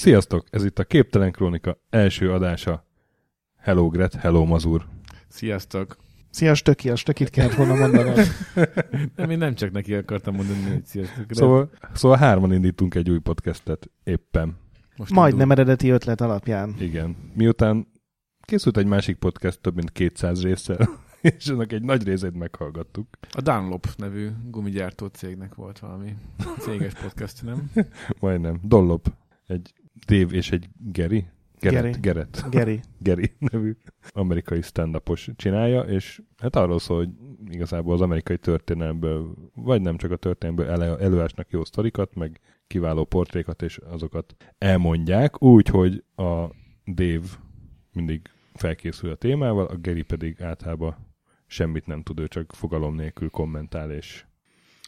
[0.00, 0.46] Sziasztok!
[0.50, 2.86] Ez itt a Képtelen Krónika első adása.
[3.56, 4.86] Hello Gret, hello Mazur.
[5.28, 5.96] Sziasztok!
[6.30, 8.18] Szia, Stöki, a Stökit kellett volna mondanod.
[9.16, 11.24] Nem, én nem csak neki akartam mondani, hogy sziasztok.
[11.28, 14.56] Szóval, szóval hárman indítunk egy új podcastet éppen.
[14.96, 16.74] most Majdnem eredeti ötlet alapján.
[16.78, 17.16] Igen.
[17.34, 17.86] Miután
[18.40, 20.88] készült egy másik podcast több mint 200 résszel,
[21.20, 23.06] és annak egy nagy részét meghallgattuk.
[23.32, 26.14] A Dunlop nevű gumigyártó cégnek volt valami
[26.58, 27.70] céges podcast, nem?
[28.20, 28.60] Majdnem.
[28.62, 29.12] Dollop.
[29.46, 29.72] Egy
[30.06, 31.24] Dave és egy Gary.
[31.60, 32.00] Gerett.
[32.00, 32.44] Gerett.
[32.50, 32.80] Geri.
[32.98, 33.76] Gary nevű
[34.12, 35.02] amerikai stand
[35.36, 37.10] csinálja, és hát arról szól, hogy
[37.50, 43.04] igazából az amerikai történelemből, vagy nem csak a történelemből elő, előásnak jó sztorikat, meg kiváló
[43.04, 46.46] portrékat, és azokat elmondják, úgy, hogy a
[46.86, 47.26] Dave
[47.92, 48.20] mindig
[48.54, 50.96] felkészül a témával, a Gary pedig általában
[51.46, 54.24] semmit nem tud, ő csak fogalom nélkül kommentál és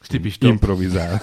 [0.03, 1.23] Stipis improvizál.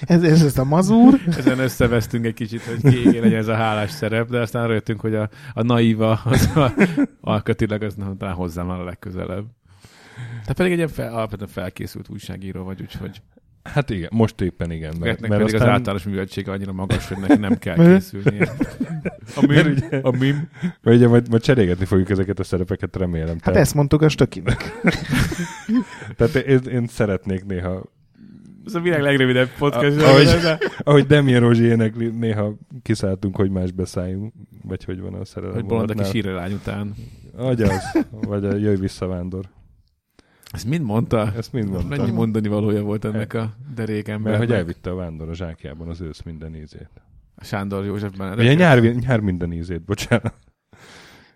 [0.00, 1.20] Ez, ez, ez a mazúr.
[1.26, 5.14] Ezen összevesztünk egy kicsit, hogy kiégé legyen ez a hálás szerep, de aztán rájöttünk, hogy
[5.14, 6.74] a, a naiva, az a,
[7.20, 9.44] alkatilag az nem, talán hozzám van a legközelebb.
[10.44, 13.22] Te pedig egy ilyen fel, alapvetően felkészült újságíró vagy, úgyhogy
[13.72, 14.88] Hát igen, most éppen igen.
[14.90, 18.52] Mert, Gretnek mert pedig az aztán, általános műveltsége annyira magas, hogy neki nem kell készülnie.
[19.36, 20.48] A mim, ugye- a mim.
[20.82, 23.28] mert ugye majd, majd cserégetni fogjuk ezeket a szerepeket, remélem.
[23.28, 24.80] Hát Tehát- ezt mondtuk a Stökinek.
[26.16, 27.82] Tehát én, én szeretnék néha,
[28.66, 30.00] Ez a világ legrövidebb podcast.
[30.00, 35.14] A- ahogy- de- ahogy Demian Rozsi énekli, néha kiszálltunk, hogy más beszálljunk, vagy hogy van
[35.14, 35.54] a szerelem.
[35.54, 36.22] Hogy bolond a kis vonatnál.
[36.22, 36.94] hírrelány után.
[37.36, 39.44] Agyaz, vagy a Jöjj vissza vándor.
[40.50, 41.32] Ezt mind mondta?
[41.36, 41.96] Ezt mind mondta.
[41.96, 44.40] Mennyi mondani valója volt ennek a derék Mert embernek.
[44.40, 46.90] hogy elvitte a vándor a zsákjában az ősz minden ízét.
[47.34, 48.36] A Sándor Józsefben.
[48.36, 50.34] Vagy a nyár, nyár minden ízét, bocsánat.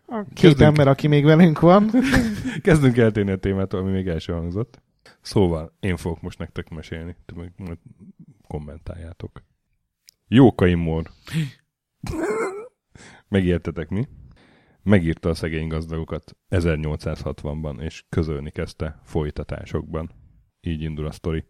[0.07, 0.61] A két Kezdünk.
[0.61, 1.91] ember, aki még velünk van.
[2.63, 4.81] Kezdünk eltérni a témától, ami még első hangzott.
[5.21, 7.79] Szóval én fogok most nektek mesélni, ti meg majd
[8.47, 9.43] kommentáljátok.
[10.29, 11.11] Jókai Mór.
[13.29, 14.09] Megértetek mi?
[14.83, 20.11] Megírta a szegény gazdagokat 1860-ban, és közölni kezdte folytatásokban.
[20.61, 21.45] Így indul a sztori.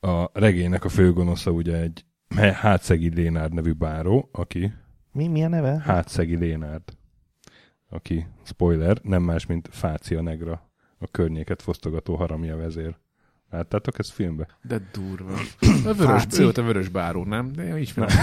[0.00, 2.04] A regénynek a főgonosza ugye egy
[2.52, 4.72] Hátszegi Lénárd nevű báró, aki
[5.12, 5.82] Mi, mi a neve?
[5.84, 6.82] Hátszegi Lénárd,
[7.88, 12.96] aki, spoiler, nem más, mint Fácia Negra, a környéket fosztogató haramja vezér.
[13.50, 14.46] Láttátok ezt filmbe?
[14.62, 15.34] De durva.
[15.90, 16.40] A vörös, Fáci?
[16.40, 17.52] ő volt a vörös báró, nem?
[17.52, 18.16] De ismerem.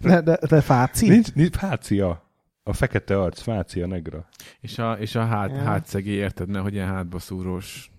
[0.00, 1.08] De, de, de Fáci?
[1.08, 2.23] Nincs, nincs Fácia.
[2.66, 4.28] A fekete arc, Fácia Negra.
[4.60, 5.56] És a, és a hát, Ja.
[5.62, 7.90] hátszegé, érted, ne, hogy ilyen hátba szúrós.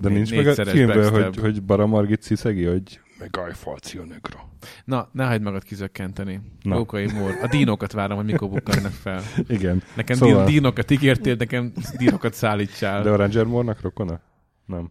[0.00, 4.48] De nincs meg a filmben, hogy, hogy Bara Margit sziszegi, hogy megállj Fácia Negra.
[4.84, 6.40] Na, ne hagyd magad kizökkenteni.
[6.62, 6.74] Na.
[6.76, 7.30] Jókai Mór.
[7.42, 9.22] A dínokat várom, hogy mikor bukkannak fel.
[9.48, 9.82] Igen.
[9.96, 13.02] Nekem Szóval- dínokat ígértél, nekem dínokat szállítsál.
[13.02, 14.20] De a Ranger Moore-nak rokona?
[14.66, 14.90] Nem.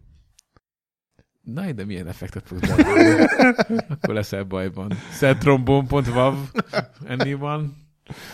[1.42, 2.70] Na, de milyen effektet fogsz?
[3.90, 4.92] Akkor leszel bajban.
[5.12, 6.36] Settrombon.vav
[7.08, 7.64] anyone?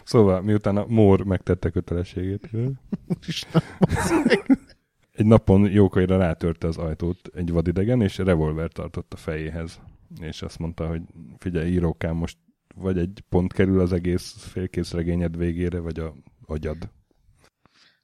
[0.04, 2.50] Szóval, miután a Mór megtette kötelességét,
[5.12, 9.80] egy napon Jókaira rátörte az ajtót egy vadidegen, és revolver tartott a fejéhez.
[10.20, 11.02] És azt mondta, hogy
[11.38, 12.38] figyelj, írókám, most
[12.76, 16.14] vagy egy pont kerül az egész félkész regényed végére, vagy a
[16.46, 16.90] agyad.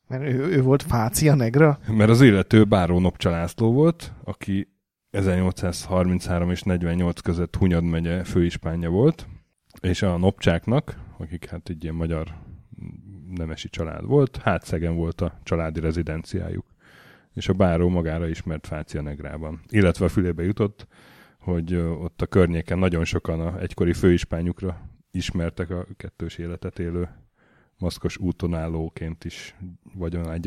[0.07, 1.79] Mert ő, ő volt Fácia Negra?
[1.87, 4.67] Mert az illető Báró Nopcsa László volt, aki
[5.09, 9.27] 1833 és 48 között Hunyad megye főispánja volt,
[9.81, 12.37] és a Nopcsáknak, akik hát egy ilyen magyar
[13.27, 16.65] nemesi család volt, hátszegen volt a családi rezidenciájuk.
[17.33, 19.61] És a báró magára ismert Fácia Negrában.
[19.67, 20.87] Illetve a fülébe jutott,
[21.39, 27.09] hogy ott a környéken nagyon sokan a egykori főispányukra ismertek a kettős életet élő
[27.77, 29.55] maszkos úton állóként is
[29.93, 30.41] vagyonát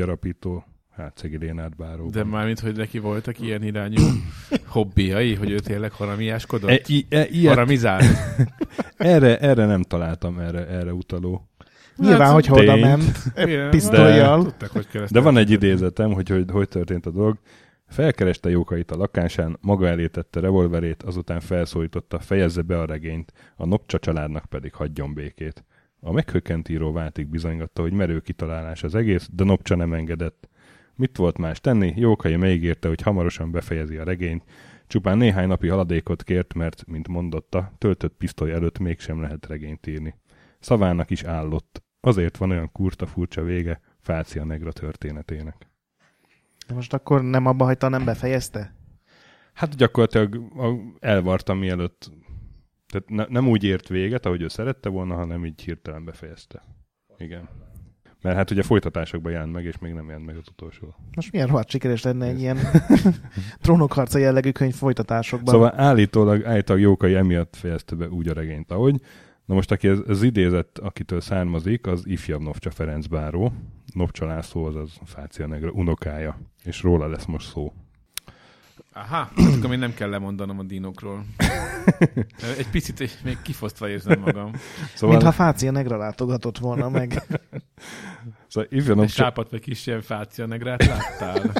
[0.90, 2.10] gyarapító Hátszegi Lénárd báró.
[2.10, 4.02] De mármint, hogy neki voltak ilyen irányú
[4.66, 6.70] hobbiai, hogy ő tényleg haramiáskodott?
[6.70, 8.04] E, i, e, ilyet, Haramizált?
[8.96, 11.48] erre, erre nem találtam erre, erre utaló.
[11.96, 13.22] Nyilván, Hát, hogy oda ment
[13.70, 14.54] pisztolyjal.
[14.72, 14.86] Hogy.
[15.08, 17.38] De van egy idézetem, hogy hogy, hogy történt a dolog.
[17.86, 23.66] Felkereste Jókait a lakásán, maga elé tette revolverét, azután felszólította, fejezze be a regényt, a
[23.66, 25.64] Nopcsa családnak pedig hagyjon békét.
[26.00, 30.48] A meghökkent író váltig bizonygatta, hogy merő kitalálás az egész, de Nopcsa nem engedett.
[31.00, 31.92] Mit volt más tenni?
[31.96, 34.44] Jókai megígérte, hogy hamarosan befejezi a regényt.
[34.86, 40.14] Csupán néhány napi haladékot kért, mert, mint mondotta, töltött pisztoly előtt mégsem lehet regényt írni.
[40.58, 41.82] Szavának is állott.
[42.00, 45.68] Azért van olyan kurta furcsa vége Fácia Negra történetének.
[46.66, 48.74] De most akkor nem abba hagyta, nem befejezte?
[49.52, 52.10] Hát gyakorlatilag a- elvarta mielőtt,
[52.88, 56.62] tehát ne, nem úgy ért véget, ahogy ő szerette volna, hanem így hirtelen befejezte.
[57.18, 57.48] Igen.
[58.22, 60.94] Mert hát ugye folytatásokban jelent meg, és még nem jelent meg az utolsó.
[61.14, 62.58] Most milyen rohadt sikeres lenne egy ilyen
[63.62, 65.54] trónokharca jellegű könyv folytatásokban.
[65.54, 69.00] Szóval állítólag, állítólag Jókai emiatt fejezte be úgy a regényt, ahogy.
[69.44, 73.52] Na most, aki ez, ez idézett, akitől származik, az ifjabb Novcsa Ferenc báró.
[73.94, 77.72] Novcsa László, az az Fácia Negra unokája, és róla lesz most szó.
[78.92, 81.24] Aha, akkor még nem kell lemondanom a dinokról.
[82.58, 84.52] Egy picit még kifosztva érzem magam.
[84.94, 87.22] Szóval, Mintha Fácia Negra látogatott volna meg.
[88.48, 91.52] szóval ifjabb Egy Novcsa, sápat vagy kis ilyen fácia negrát láttál?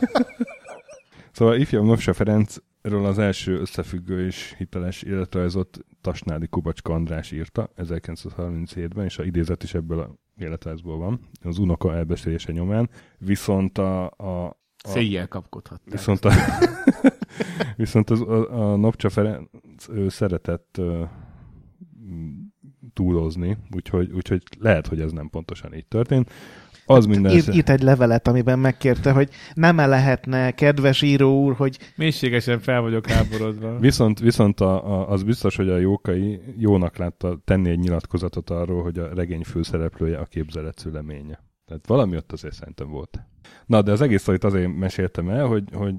[1.32, 9.04] szóval ifjabb Novcsa Ferencről az első összefüggő és hiteles életrajzot Tasnádi Kubacska András írta 1937-ben,
[9.04, 14.58] és a idézet is ebből a életrajzból van, az unoka elbeszélése nyomán, viszont a, a
[14.82, 15.92] a- Széjjel kapkodhatták.
[15.92, 16.32] Viszont a,
[17.76, 20.80] viszont az, a, a Nopcsa Ferenc ő szeretett
[22.92, 26.30] túlozni, úgyhogy, úgyhogy lehet, hogy ez nem pontosan így történt.
[26.86, 31.78] Az minden Írt, írt egy levelet, amiben megkérte, hogy nem-e lehetne, kedves író úr, hogy
[31.96, 33.78] Mélységesen fel vagyok háborodva.
[33.88, 38.82] Viszont, viszont a, a, az biztos, hogy a Jókai jónak látta tenni egy nyilatkozatot arról,
[38.82, 41.44] hogy a regény főszereplője a képzelet szüleménye.
[41.66, 43.20] Tehát valami ott azért szerintem volt.
[43.66, 45.96] Na, de az egész szorít azért meséltem el, hogy, hogy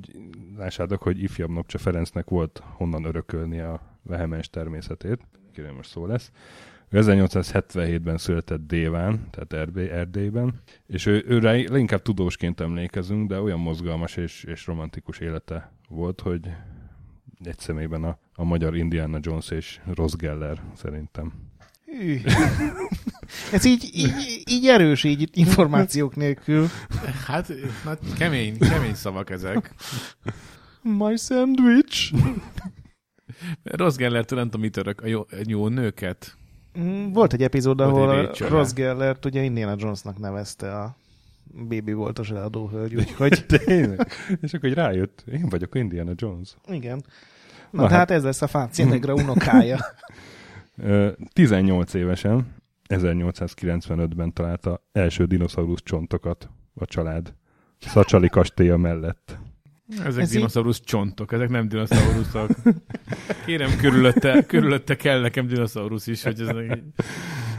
[0.58, 5.20] lássátok, hogy ifjabb Nopcsa Ferencnek volt honnan örökölni a vehemens természetét.
[5.54, 6.32] Kiről most szó lesz.
[6.94, 13.60] Ő 1877-ben született Déván, tehát Erdély, Erdélyben, és ő, őre inkább tudósként emlékezünk, de olyan
[13.60, 16.50] mozgalmas és, és romantikus élete volt, hogy
[17.44, 21.34] egy személyben a, a magyar Indiana Jones és Ross Geller szerintem.
[23.52, 26.68] Ez így, így, így erős, így információk nélkül.
[27.26, 27.54] Hát,
[27.84, 29.74] hát kemény, kemény szavak ezek.
[30.82, 32.14] My sandwich.
[33.64, 36.40] Rossz Gellertől nem tudom, mit örök, a jó, a jó nőket.
[36.80, 38.32] Mm, Volt egy epizód, ahol.
[38.50, 40.96] Ross Gellert ugye Indiana Jonesnak nevezte a
[41.54, 44.12] Baby voltos eladó hölgy, úgyhogy Tényleg?
[44.42, 46.56] és akkor rájött, én vagyok Indiana Jones.
[46.68, 47.04] igen.
[47.72, 48.48] Na Na, hát- hát ez lesz a
[48.84, 49.78] Negra unokája.
[50.78, 52.56] Ö, 18 évesen,
[52.90, 57.34] 1895-ben találta első dinoszaurusz csontokat a család
[57.80, 59.38] Szacsali kastélya mellett.
[59.92, 62.50] Ezek Ez Ez így- dinoszaurusz csontok, ezek nem dinoszauruszok.
[63.46, 66.84] Kérem, körülötte, körülötte kell nekem dinoszaurusz is, hogy, ez, így-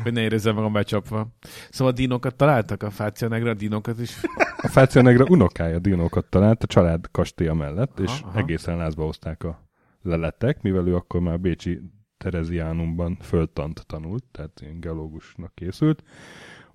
[0.02, 1.34] hogy ne érezzem magam becsapva.
[1.70, 4.20] Szóval dinokat találtak a Fácia Negra, a dinokat is.
[4.56, 9.44] A Fácia Negra unokája dinókat talált a család kastélya mellett, és Aha, egészen lázba hozták
[9.44, 9.68] a
[10.02, 11.80] leletek, mivel ő akkor már Bécsi
[12.16, 16.02] Tereziánumban földtant tanult, tehát ilyen geológusnak készült.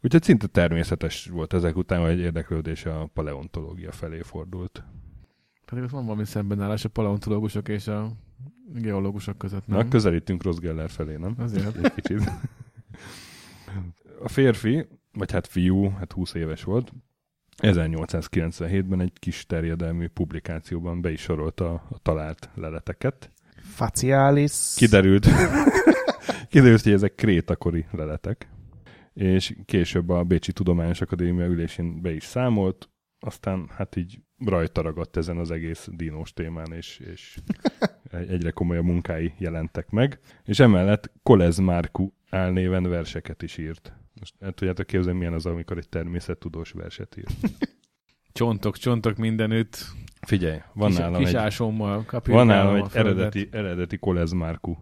[0.02, 4.84] Úgyhogy szinte természetes volt ezek után, hogy egy érdeklődése a paleontológia felé fordult.
[5.70, 8.12] Pedig ott van valami szembenállás a paleontológusok és a
[8.74, 9.78] geológusok között, nem?
[9.78, 11.36] Na, közelítünk Ross Geller felé, nem?
[11.38, 11.76] Azért.
[11.76, 12.32] Egy kicsit.
[14.24, 16.94] A férfi, vagy hát fiú, hát 20 éves volt,
[17.58, 23.32] 1897-ben egy kis terjedelmű publikációban be is sorolta a talált leleteket.
[23.58, 24.74] Facialis.
[24.76, 25.28] Kiderült,
[26.50, 28.50] kiderült, hogy ezek krétakori leletek,
[29.14, 32.90] és később a Bécsi Tudományos Akadémia ülésén be is számolt,
[33.20, 37.38] aztán hát így rajta ragadt ezen az egész dinós témán, és, és
[38.12, 43.94] egy- egyre komolyabb munkái jelentek meg, és emellett Kolez Márku álnéven verseket is írt.
[44.20, 47.26] Most el tudjátok képzelni, milyen az, amikor egy természettudós verset ír.
[48.32, 49.86] Csontok, csontok mindenütt.
[50.22, 51.36] Figyelj, van kis, nálam kis egy,
[52.06, 52.36] kapjuk.
[52.38, 54.76] van nálam egy eredeti, eredeti Kolez Márku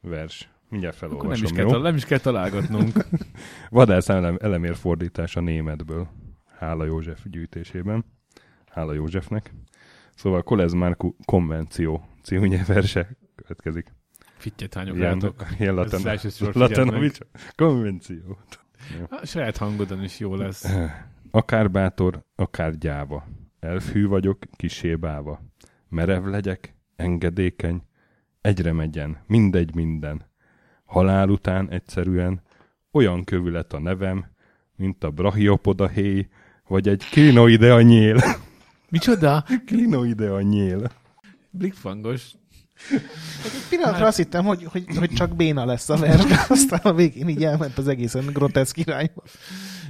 [0.00, 0.50] vers.
[0.68, 1.70] Mindjárt Akkor nem is, felolvasom, kell, jó?
[1.70, 3.04] tal- nem is kell találgatnunk.
[3.70, 6.08] Vadász elem, elemér fordítás a németből.
[6.58, 8.04] Hála József gyűjtésében.
[8.72, 9.54] Hála Józsefnek.
[10.14, 13.92] Szóval Kolez Márku konvenció című verse következik.
[14.36, 15.46] Fittyet Ilyen, hányográtok.
[15.58, 15.74] ilyen
[16.52, 17.18] latenovics
[17.56, 18.38] konvenció.
[19.08, 20.74] A saját hangodon is jó lesz.
[21.30, 23.26] Akár bátor, akár gyáva.
[23.60, 25.42] Elfhű vagyok, kisé báva.
[25.88, 27.82] Merev legyek, engedékeny.
[28.40, 30.30] Egyre megyen, mindegy minden.
[30.84, 32.42] Halál után egyszerűen
[32.92, 34.26] olyan kövület a nevem,
[34.76, 36.28] mint a brachiopoda héj,
[36.66, 38.16] vagy egy klinoidea nyél.
[38.92, 39.44] Micsoda?
[39.66, 40.90] klinoidea nyél.
[41.50, 42.30] Blikfangos.
[43.44, 46.92] Egy pillanatra azt hittem, hogy, hogy, hogy csak béna lesz a vers, de aztán a
[46.92, 49.22] végén így elment az egészen groteszk irányba.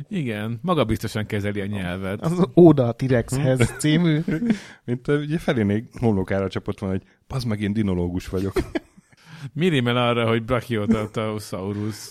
[0.09, 2.21] Igen, maga biztosan kezeli a nyelvet.
[2.21, 4.21] Az Óda a T-Rexhez című.
[4.85, 8.53] Mint ugye felénél homlokára csapott van, hogy az meg én dinológus vagyok.
[9.53, 12.11] Mi rímel arra, hogy Brachiotosaurus?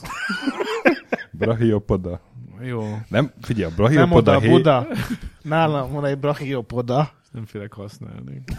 [1.31, 2.21] Brachiopoda.
[2.62, 4.51] Jó, Nem, figyelj, a Nem brachiopoda oda, héj...
[4.51, 4.88] Buda.
[5.43, 7.12] Nálam van egy brachiopoda.
[7.31, 8.41] nem félek használni.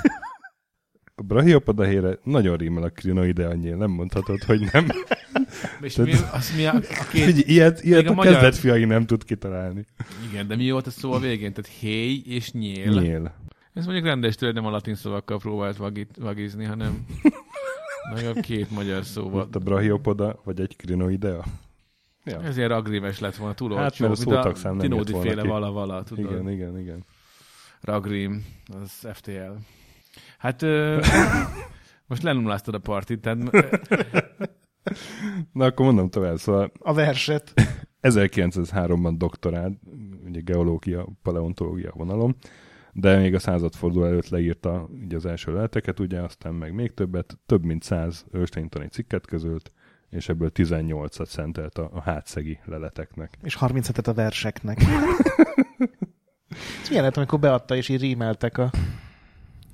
[1.14, 4.86] A brachiopoda héjre nagyon rímel a klinoidea nyél, nem mondhatod, hogy nem.
[5.80, 6.80] És Tehát- mi, az mi a, a
[7.12, 7.24] két...
[7.24, 9.86] Figyelj, ilyet, ilyet a a, magyar- kezdetfiai nem tud kitalálni.
[10.30, 11.52] Igen, de mi volt a szó a végén?
[11.52, 13.00] Tehát héj és nyél.
[13.00, 13.34] Nyél.
[13.72, 17.06] Ez mondjuk rendes tőle nem a latin szavakkal próbált vagit, vagizni, hanem
[18.36, 19.30] a két magyar szóval.
[19.30, 21.44] Volt a brachiopoda, vagy egy krinoidea.
[22.24, 22.42] Ja.
[22.42, 25.28] Ez ilyen ragrimes lett volna, túl Hát, olcsó, mert a mint nem Tinódi jött volna
[25.28, 25.48] féle ki.
[25.48, 26.30] vala-vala, tudod.
[26.32, 27.04] Igen, igen, igen.
[27.80, 28.44] Ragrim,
[28.82, 29.52] az FTL.
[30.38, 31.00] Hát ö,
[32.08, 33.38] most lenulláztad a partit, tehát
[35.52, 37.52] Na akkor mondom tovább, szóval A verset.
[38.02, 39.78] 1903-ban doktorált,
[40.24, 42.36] ugye geológia, paleontológia vonalom,
[42.92, 47.38] de még a századforduló előtt leírta ugye az első leleteket, ugye aztán meg még többet,
[47.46, 49.72] több mint 100 ősténytani cikket közölt,
[50.12, 53.38] és ebből 18-at szentelt a, a hátszegi leleteknek.
[53.42, 54.78] És 37-et a verseknek.
[56.82, 58.70] Ez milyen lett, amikor beadta, és így rímeltek a...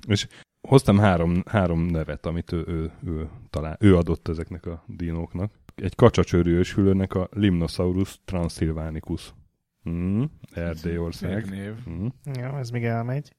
[0.07, 0.27] És
[0.61, 5.51] hoztam három, három nevet, amit ő, ő, ő, talál, ő adott ezeknek a dinóknak.
[5.75, 9.33] Egy kacsacsőrű őshülőnek a Limnosaurus transylvanicus.
[9.89, 11.49] Mm, Erdélyország.
[11.49, 11.73] név.
[11.89, 12.07] Mm.
[12.23, 13.35] Ja, ez még elmegy.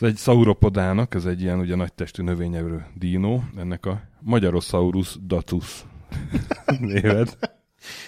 [0.00, 5.84] Ez egy sauropodának, ez egy ilyen ugye nagytestű növényevő dínó, ennek a Magyarosaurus datus
[6.80, 7.58] névet.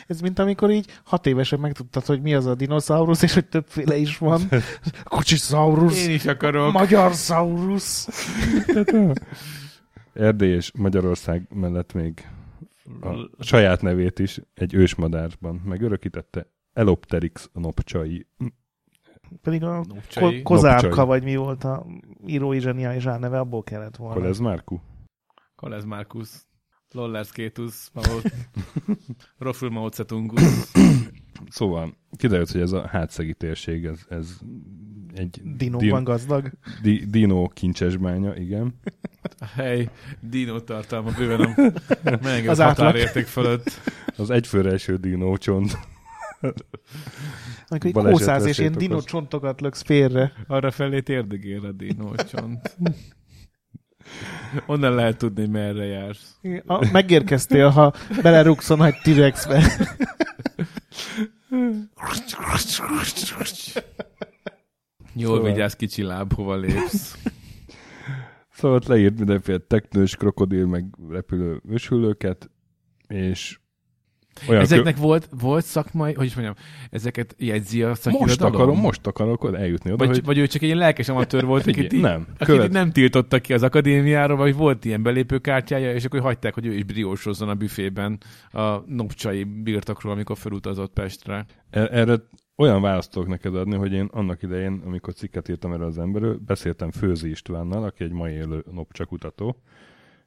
[0.07, 3.97] Ez mint amikor így hat évesen megtudtad, hogy mi az a dinoszaurusz, és hogy többféle
[3.97, 4.41] is van.
[5.05, 6.73] Kocsisaurus, Én is akarok.
[6.73, 8.07] magyar szaurus.
[10.15, 12.29] Erdély és Magyarország mellett még
[13.01, 16.47] a saját nevét is egy ősmadárban megörökítette.
[16.73, 18.27] Elopterix nopcsai.
[19.43, 20.23] Pedig a Nopcsai.
[20.23, 21.05] ko- kozárka, Nopcsai.
[21.07, 21.87] vagy mi volt a
[22.27, 24.15] írói zseniális álneve, abból kellett volna.
[24.15, 24.79] Hol ez Márku?
[25.57, 26.29] Kolez Markus.
[26.97, 27.89] Lollers Kétus.
[27.93, 28.19] Mao...
[29.39, 30.43] Rofül Mao Tse-tungus.
[31.49, 34.39] Szóval kiderült, hogy ez a hátszegi térség, ez, ez
[35.15, 36.51] egy Dinóban gazdag.
[36.83, 38.75] di, dino kincsesbánya, igen.
[39.39, 39.89] A hely
[40.21, 42.77] dino tartalma bőven a Az átlag.
[42.87, 43.81] határérték fölött.
[44.17, 45.79] Az egyfőre eső dino csont.
[47.69, 49.05] Amikor egy és ilyen okoz.
[49.05, 50.33] csontokat löksz félre.
[50.47, 52.77] Arra felé térdegél a dino csont.
[54.67, 56.37] Onnan lehet tudni, hogy merre jársz.
[56.67, 59.63] A, megérkeztél, ha belerúgsz a nagy T-rexbe.
[65.19, 67.19] Jól Szóval- vigyázz, kicsi láb, hova lépsz.
[68.51, 72.51] Szóval ott leírt mindenféle teknős, krokodil, meg repülő őshüllőket,
[73.09, 73.59] és
[74.49, 76.57] olyan Ezeknek volt, volt szakmai, hogy is mondjam,
[76.91, 78.55] ezeket jegyzi a most szakirodalom?
[78.55, 81.67] akarom, most akarok eljutni oda, Vagy, hogy vagy ő csak egy ilyen lelkes amatőr volt,
[81.67, 86.05] akit, így- nem, akit követ- nem tiltottak ki az akadémiára, vagy volt ilyen belépőkártyája, és
[86.05, 88.19] akkor hagyták, hogy ő is briósozzon a büfében
[88.51, 91.47] a nopcsai birtokról, amikor felutazott Pestre.
[91.71, 92.17] E- Erre
[92.57, 96.41] olyan választ tudok neked adni, hogy én annak idején, amikor cikket írtam erről az emberről,
[96.47, 99.63] beszéltem Főzi Istvánnal, aki egy mai élő nopcsa kutató,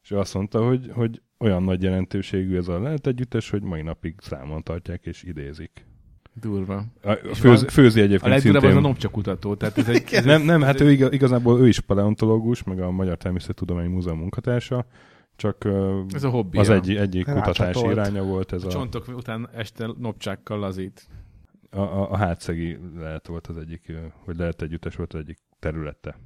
[0.04, 3.82] és ő azt mondta, hogy, hogy olyan nagy jelentőségű ez a lehet együttes, hogy mai
[3.82, 5.86] napig számon tartják és idézik.
[6.34, 6.84] Durva.
[7.04, 10.04] A, És főzi, főzi A egyébként legdurabb az a nopcsa kutató, tehát ez egy...
[10.14, 14.18] Ez Nem, nem, hát ő iga- igazából ő is paleontológus, meg a Magyar Természettudományi Múzeum
[14.18, 14.86] munkatársa,
[15.36, 15.68] csak
[16.14, 16.58] Ez a hobbi.
[16.58, 21.08] az egy, egyik kutatási iránya volt ez a a, csontok után este nopcsákkal lazít.
[21.70, 23.94] a, a, a hátszegi lehet volt az egyik,
[24.26, 26.20] hogy lehet együttes volt az egyik területe.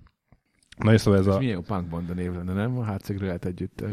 [0.77, 1.37] Na és szóval ez Ez a...
[1.37, 2.77] milyen jó punk banda név lenne, nem?
[2.77, 3.83] A hátszegről lehet együtt.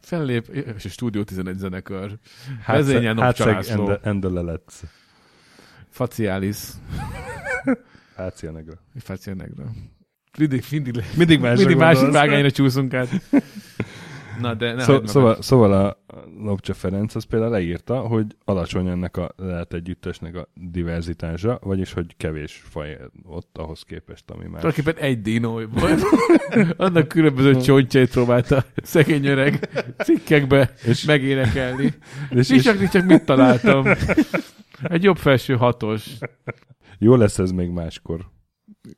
[0.00, 2.18] Fellép, és a Stúdió 11 zenekar.
[2.66, 3.82] Vezényel hátszeg László.
[3.82, 4.82] ende, endelelec.
[5.90, 6.58] Facialis.
[8.16, 8.74] Hácia negra.
[8.98, 9.64] Facia negra.
[10.38, 13.08] Mindig, mindig, Mindig másra mindig másik vágányra csúszunk át.
[14.40, 16.02] Na, de ne Szó, meg szóval, a- szóval a
[16.42, 22.16] Lopcsa Ferenc az például leírta, hogy alacsony ennek a lehet együttesnek a diverzitása, vagyis hogy
[22.16, 24.60] kevés faj ott ahhoz képest, ami már.
[24.60, 26.02] Tulajdonképpen egy dinó volt.
[26.76, 29.68] Annak különböző csontjait próbálta szegény öreg
[29.98, 31.84] cikkekbe És- megénekelni.
[32.30, 33.84] És, És és csak, csak mit találtam?
[34.82, 36.06] Egy jobb felső hatos.
[36.98, 38.20] jó lesz ez még máskor.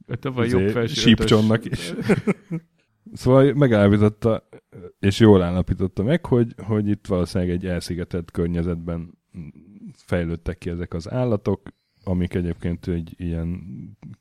[0.06, 1.92] A tavaly Izé, jobb felső sípcsonnak is.
[3.12, 4.48] Szóval megállapította,
[4.98, 9.18] és jól állapította meg, hogy, hogy itt valószínűleg egy elszigetelt környezetben
[9.94, 11.60] fejlődtek ki ezek az állatok,
[12.04, 13.60] amik egyébként egy ilyen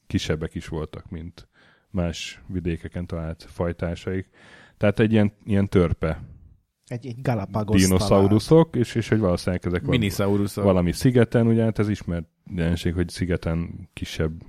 [0.07, 1.47] kisebbek is voltak, mint
[1.89, 4.29] más vidékeken talált fajtásaik.
[4.77, 6.23] Tehát egy ilyen, ilyen törpe
[6.87, 9.85] Egy, egy Galapagos dinoszauruszok, és, és hogy valószínűleg ezek
[10.55, 14.43] valami szigeten, ugye hát ez ismert jelenség, hogy szigeten kisebb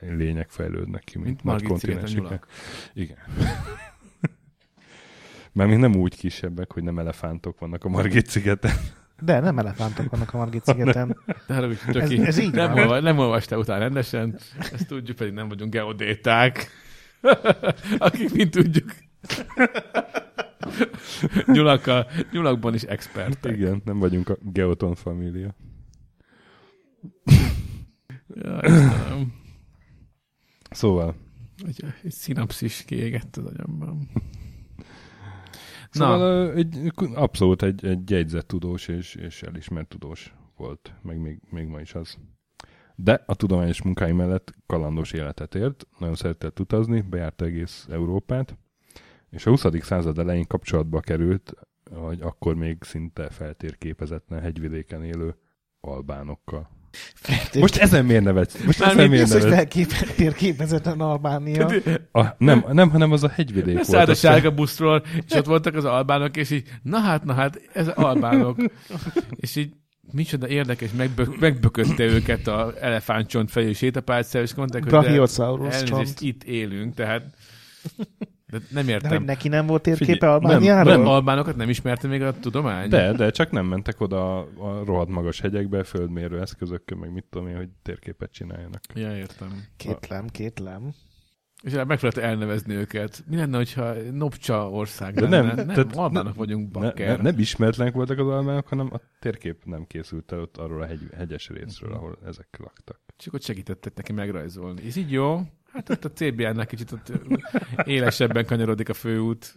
[0.00, 2.46] lények fejlődnek ki, mint, Mint nagy nyulak.
[2.94, 3.18] Igen.
[5.52, 8.76] Mert még nem úgy kisebbek, hogy nem elefántok vannak a Margit szigeten.
[9.20, 11.16] De nem elefántok vannak a Margit szigeten.
[11.46, 15.48] Csak Ez- így, ez így nem, olva, nem olvastál utána rendesen, ezt tudjuk, pedig nem
[15.48, 16.70] vagyunk geodéták.
[17.98, 18.94] Akik mind tudjuk.
[21.46, 23.56] Nyulakkal, nyulakban is expertek.
[23.56, 25.54] Igen, nem vagyunk a Geoton família.
[28.34, 29.42] Ja, Istenem.
[30.74, 31.14] Szóval,
[31.66, 34.08] Egy, egy szinapszis kiégett az agyamban.
[35.90, 41.40] szóval Na, egy, abszolút egy, egy jegyzett tudós és, és elismert tudós volt, meg még,
[41.50, 42.18] még ma is az.
[42.96, 48.56] De a tudományos munkái mellett kalandos életet élt, nagyon szeretett utazni, bejárta egész Európát,
[49.30, 49.64] és a 20.
[49.80, 51.54] század elején kapcsolatba került,
[51.90, 55.36] hogy akkor még szinte feltérképezetlen hegyvidéken élő
[55.80, 56.70] albánokkal.
[57.60, 58.56] Most ezen miért nevetsz?
[58.64, 59.74] Most Már ezen miért Biztos, hogy nevetsz?
[59.74, 61.70] felkép, térképezetlen Albánia.
[62.12, 63.86] A, nem, nem, hanem az a hegyvidék volt.
[63.86, 67.60] Szállt a sárga buszról, és ott voltak az albánok, és így, na hát, na hát,
[67.72, 68.56] ez albánok.
[69.30, 69.72] és így,
[70.12, 75.26] micsoda érdekes, megbök, megbökötte őket a elefántcsont fejű sétapálcával, és mondták, hogy de
[75.70, 77.24] elnézést, itt élünk, tehát
[78.58, 79.10] de nem De értem.
[79.10, 80.92] hogy neki nem volt térképe Albániáról?
[80.96, 82.88] nem, albánokat nem ismerte még a tudomány?
[82.88, 87.48] De, de csak nem mentek oda a, rohadt magas hegyekbe, földmérő eszközökkel, meg mit tudom
[87.48, 88.80] én, hogy térképet csináljanak.
[88.94, 89.62] Ja, értem.
[89.76, 90.92] Kétlem, kétlem.
[91.62, 93.24] És megfelelően elnevezni őket.
[93.30, 95.36] Mi lenne, hogyha Nopcsa ország De lenne?
[95.42, 97.16] nem, nem tehát albánok vagyunk, Ne, bakker.
[97.16, 100.86] ne, nem ismeretlenek voltak az albánok, hanem a térkép nem készült el ott arról a
[100.86, 103.00] hegy, hegyes részről, ahol ezek laktak.
[103.16, 104.82] Csak ott segítettek neki megrajzolni.
[104.82, 105.40] És így jó,
[105.74, 107.12] hát ott a CBN-nek kicsit ott
[107.84, 109.54] élesebben kanyarodik a főút.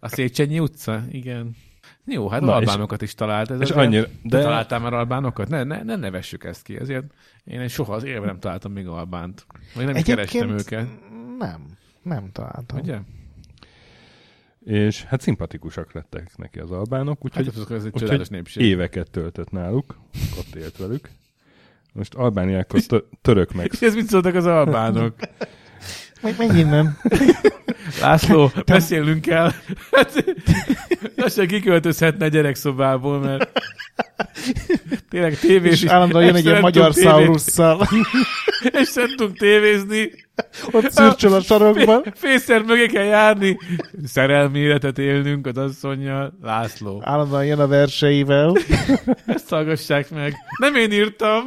[0.00, 1.02] A Széchenyi utca?
[1.10, 1.56] Igen.
[2.04, 3.50] Jó, hát Na, Na, és- albánokat is talált.
[3.50, 5.48] Ez És annyira, Te de találtál már albánokat?
[5.48, 6.76] Ne, ne, ne nevessük ezt ki.
[6.76, 7.04] Ezért
[7.44, 9.46] én soha az életben nem találtam még albánt.
[9.74, 10.88] Vagy nem is kerestem őket.
[11.38, 11.66] nem.
[12.02, 12.78] Nem találtam.
[12.78, 12.98] Ugye?
[14.64, 18.62] és hát szimpatikusak lettek neki az albánok, úgyhogy Hát ez egy úgyhogy népség.
[18.64, 19.98] éveket töltött náluk,
[20.38, 21.08] ott élt velük.
[21.92, 25.14] Most Albániákhoz tö- török meg És ez mit szóltak az albánok?
[26.20, 26.98] Meg megint nem.
[28.00, 29.52] László, beszélnünk kell.
[29.92, 30.24] Hát,
[31.16, 33.50] lassan kiköltözhetne a gyerekszobából, mert
[35.08, 37.88] tényleg tévés És állandóan jön egy ilyen magyar szaurusszal.
[38.80, 40.10] És nem tudunk tévézni.
[40.70, 42.02] Ott szürcsöl a sarokban.
[42.02, 43.58] Fé- Fészer mögé kell járni.
[44.04, 46.38] Szerelmi életet élnünk az asszonynal.
[46.42, 47.02] László.
[47.04, 48.56] Állandóan jön a verseivel.
[49.26, 50.34] Ezt hallgassák meg.
[50.58, 51.44] Nem én írtam.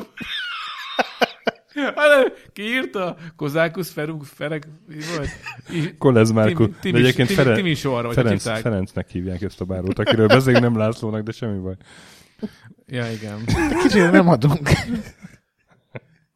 [1.96, 3.16] Hanem ki írta?
[3.36, 5.30] Kozákusz Ferug, Fereg, mi volt?
[5.98, 6.70] Kolez Márku.
[6.70, 10.00] Timi- De egyébként Timi- Fere- Timi sorra, vagy Ferenc, Ferenc, Ferencnek hívják ezt a bárót,
[10.00, 11.76] akiről beszélünk nem Lászlónak, de semmi baj.
[12.88, 13.40] Ja, igen.
[13.84, 14.70] Kicsit nem adunk.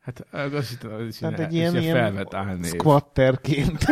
[0.02, 0.24] Hát
[0.70, 2.72] hittem, hogy ez Tehát ilyen, egy ilyen, ilyen, ilyen felvett álnév.
[2.72, 3.86] squatterként.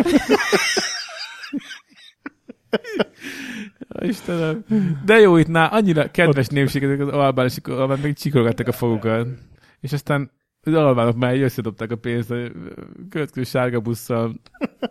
[3.99, 4.65] Istenem.
[5.05, 8.67] De jó itt ná, annyira kedves népség ezek az albán, és akkor albán meg csikorogatták
[8.67, 9.27] a fogukat.
[9.79, 10.31] És aztán
[10.73, 12.37] az albánok már így összedobták a pénzt, a
[13.09, 14.35] következő sárga busszal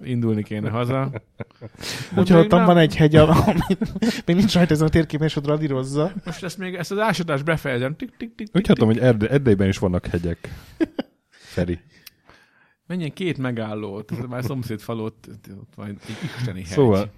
[0.02, 1.10] indulni kéne haza.
[2.16, 6.12] Úgy hallottam, van egy hegy, amit még nincs rajta ezen a térképen, és ott radírozza.
[6.24, 7.96] Most ezt még, ezt az ásadást befejezem.
[7.96, 10.48] Tik, tik, tik, Úgy hallom, hogy Erde- Erdélyben is vannak hegyek.
[11.28, 11.78] Feri.
[12.86, 15.28] Menjen két megállót, ez már szomszéd falót,
[15.60, 15.98] ott van egy
[16.38, 16.68] isteni hegy.
[16.68, 17.10] Szóval,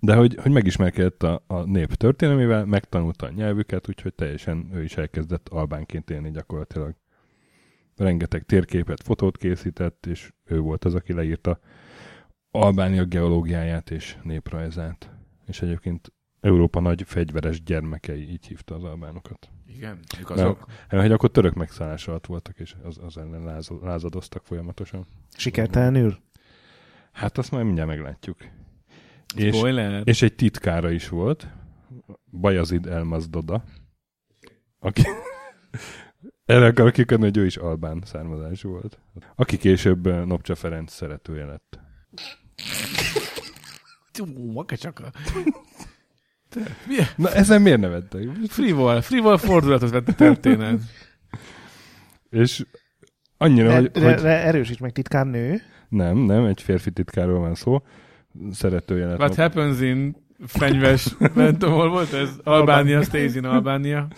[0.00, 4.96] de hogy, hogy megismerkedett a, a nép történelmével, megtanulta a nyelvüket, úgyhogy teljesen ő is
[4.96, 6.94] elkezdett albánként élni gyakorlatilag.
[7.96, 11.58] Rengeteg térképet, fotót készített, és ő volt az, aki leírta
[12.50, 15.10] Albánia geológiáját és néprajzát.
[15.46, 19.50] És egyébként Európa nagy fegyveres gyermekei, így hívta az albánokat.
[19.66, 20.66] Igen, ők azok.
[20.90, 25.06] Nem, hogy akkor török megszállás alatt voltak, és az, az ellen láz, lázadoztak folyamatosan.
[25.36, 26.16] Sikertelenül.
[27.12, 28.36] Hát azt majd mindjárt meglátjuk.
[29.36, 30.02] És, Spoiler.
[30.04, 31.48] és egy titkára is volt,
[32.30, 33.64] Bajazid Elmazdoda,
[34.78, 35.02] aki
[36.46, 38.98] erre akarok kikötni, hogy ő is albán származású volt.
[39.34, 41.78] Aki később eh, Nopcsa Ferenc szeretője lett.
[44.52, 45.10] Makacsaka.
[46.48, 48.28] Te, milyen Na ezen miért nevettek?
[48.48, 50.80] frivol, frivol fordulatot vett a történet.
[52.30, 52.64] És
[53.36, 55.60] annyira, De, hogy, de, hogy de erősíts meg titkán nő.
[55.88, 57.82] nem, nem, egy férfi titkáról van szó,
[58.50, 59.18] szeretője lett.
[59.18, 62.30] What happens in fenyves, nem tudom, hol volt ez?
[62.44, 64.08] Albánia, stays in Albánia.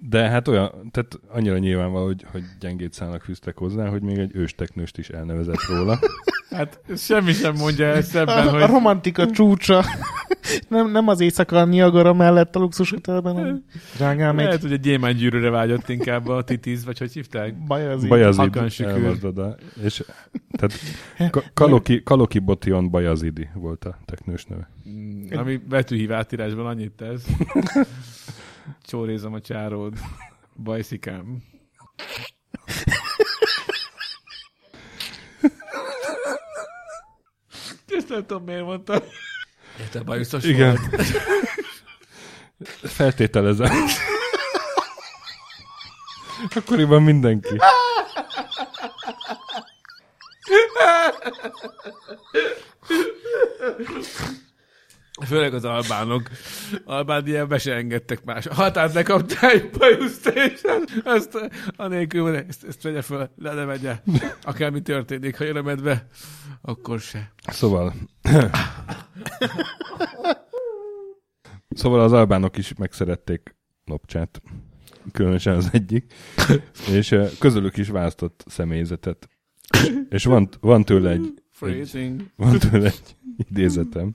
[0.00, 4.30] De hát olyan, tehát annyira nyilvánvaló, hogy, hogy gyengét szállnak fűztek hozzá, hogy még egy
[4.34, 5.98] ősteknőst is elnevezett róla.
[6.50, 9.84] Hát semmi sem mondja ezt A, ebben, a hogy romantika csúcsa.
[10.68, 13.64] Nem, nem az éjszaka a Niagara mellett a luxus hotelben, hanem
[13.98, 17.64] lehet, meg hogy egy gyémántgyűrűre vágyott inkább a titiz, vagy hogy hívták?
[17.66, 18.08] Bajazid.
[18.08, 19.56] Bajazid elmazdoda.
[19.82, 20.04] És
[20.50, 20.78] tehát
[21.30, 24.70] Ka- Kaloki, Kaloki Botion Bajazidi volt a teknős neve.
[24.88, 27.26] Mm, Ami betűhív átírásban annyit tesz.
[28.82, 29.98] Csórézom a csáród.
[30.64, 31.42] Bajszikám.
[37.88, 38.98] Ezt nem tudom, miért mondtam.
[39.80, 40.78] Érted, bajuszos Igen.
[40.90, 41.06] volt?
[42.82, 43.86] Feltételezem.
[46.54, 47.56] Akkoriban mindenki.
[55.26, 56.28] Főleg az albánok.
[56.84, 58.46] Albániában be se engedtek más.
[58.46, 60.60] Határt lekaptál egy bajuszt, és
[61.04, 63.96] azt anélkül, ezt, ezt vegye föl, le ne vegye.
[64.42, 66.06] Akármi történik, ha jön a medve,
[66.62, 67.32] akkor se.
[67.46, 67.94] Szóval...
[71.68, 74.42] szóval az albánok is megszerették Nopcsát.
[75.12, 76.14] Különösen az egyik.
[76.92, 79.28] És eh, közülük is választott személyzetet.
[80.08, 84.14] És van, van tőle egy, egy, van tőle egy idézetem.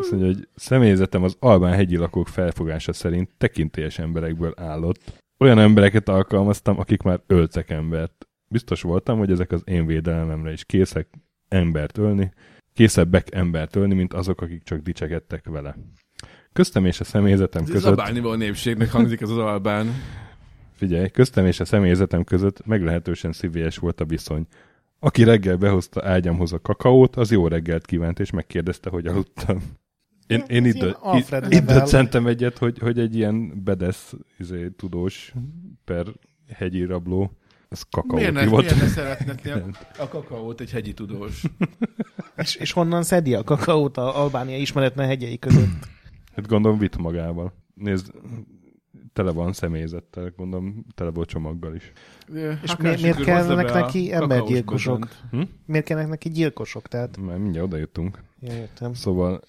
[0.00, 5.22] Azt mondja, hogy személyzetem az albán hegyi lakók felfogása szerint tekintélyes emberekből állott.
[5.38, 8.28] Olyan embereket alkalmaztam, akik már öltek embert.
[8.50, 11.08] Biztos voltam, hogy ezek az én védelememre is készek
[11.48, 12.32] embert ölni,
[12.72, 15.76] készebbek embert ölni, mint azok, akik csak dicsekedtek vele.
[16.52, 17.88] Köztem és a személyzetem Ez között...
[17.88, 19.86] albániból népségnek hangzik ez az albán.
[20.72, 24.46] Figyelj, köztem és a személyzetem között meglehetősen szívélyes volt a viszony.
[24.98, 29.58] Aki reggel behozta ágyamhoz a kakaót, az jó reggelt kívánt, és megkérdezte, hogy aludtam.
[30.30, 30.82] Én, én Ez itt,
[31.14, 35.34] itt, itt döccentem egyet, hogy, hogy egy ilyen bedesz izé, tudós
[35.84, 36.06] per
[36.54, 37.32] hegyi rabló,
[37.68, 38.60] az kakaót Miért ne, hívott.
[38.60, 39.52] miért ne szeretne
[39.98, 41.42] a, kakaót egy hegyi tudós?
[42.36, 45.88] És, és honnan szedi a kakaót a Albánia ismeretlen hegyei között?
[46.36, 47.52] Hát gondolom vitt magával.
[47.74, 48.10] Nézd,
[49.12, 51.92] tele van személyzettel, gondolom tele volt csomaggal is.
[52.62, 55.08] És miért- miért kellnek neki embergyilkosok?
[55.30, 55.40] Hm?
[55.66, 56.88] Miért kellnek neki gyilkosok?
[56.88, 58.22] Tehát, Már mindjárt oda jutunk.
[58.40, 58.94] ja, értem.
[58.94, 59.40] Szóval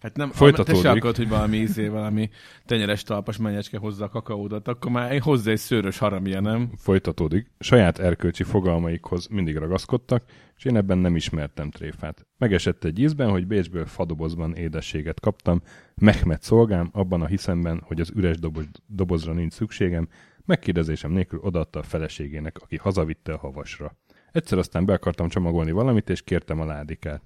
[0.00, 0.82] Hát nem, Folytatódik.
[0.82, 2.30] Te se akarod, hogy valami ízé, valami
[2.66, 6.70] tenyeres talpas menyecske hozza a kakaódat, akkor már hozzá egy szőrös haramja, nem?
[6.76, 7.50] folytatódik.
[7.58, 10.24] Saját erkölcsi fogalmaikhoz mindig ragaszkodtak,
[10.56, 12.26] és én ebben nem ismertem tréfát.
[12.38, 15.62] Megesett egy ízben, hogy Bécsből fadobozban édességet kaptam,
[15.94, 20.08] Mehmet szolgám, abban a hiszemben, hogy az üres doboz, dobozra nincs szükségem,
[20.44, 23.96] megkérdezésem nélkül odaadta a feleségének, aki hazavitte a havasra.
[24.32, 27.22] Egyszer aztán be akartam csomagolni valamit, és kértem a ládikát.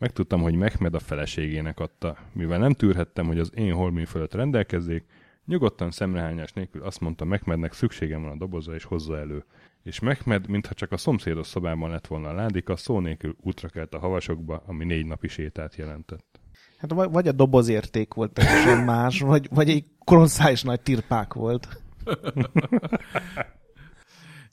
[0.00, 2.16] Megtudtam, hogy Mehmed a feleségének adta.
[2.32, 5.04] Mivel nem tűrhettem, hogy az én holmin fölött rendelkezzék,
[5.46, 9.44] nyugodtan szemrehányás nélkül azt mondta Mehmednek szükségem van a dobozra, és hozza elő.
[9.82, 13.94] És Mehmed, mintha csak a szomszédos szobában lett volna a ládika, szó nélkül útra kelt
[13.94, 16.40] a havasokba, ami négy napi sétát jelentett.
[16.78, 21.82] Hát vagy vagy a dobozérték volt teljesen más, vagy, vagy egy koloszális nagy tirpák volt.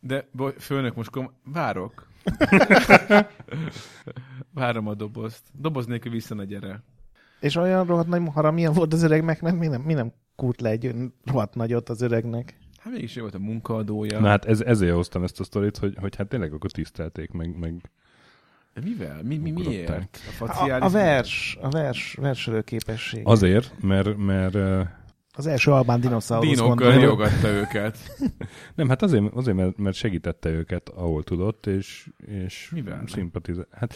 [0.07, 2.07] De boly, főnök, most kom- várok.
[4.53, 5.41] Várom a dobozt.
[5.53, 6.83] Doboz nélkül vissza ne gyere.
[7.39, 10.69] És olyan rohadt nagy haramia volt az öregnek, nem, mi nem, mi nem kút le
[10.69, 12.57] egy olyan rohadt nagyot az öregnek.
[12.79, 14.19] Hát mégis ő volt a munkaadója.
[14.19, 17.57] Na hát ez, ezért hoztam ezt a sztorit, hogy, hogy hát tényleg akkor tisztelték, meg,
[17.57, 17.91] meg
[18.73, 19.23] De mivel?
[19.23, 19.89] Mi, mi, miért?
[20.39, 23.21] A, A, a vers, a vers, verselő képesség.
[23.25, 24.57] azért, mert, mert
[25.37, 26.97] Az első albán dinoszaurusz gondolom.
[26.97, 27.97] riogatta őket.
[28.75, 33.03] nem, hát azért, azért mert, segítette őket, ahol tudott, és, és Mivel?
[33.07, 33.67] szimpatizál.
[33.71, 33.93] Hát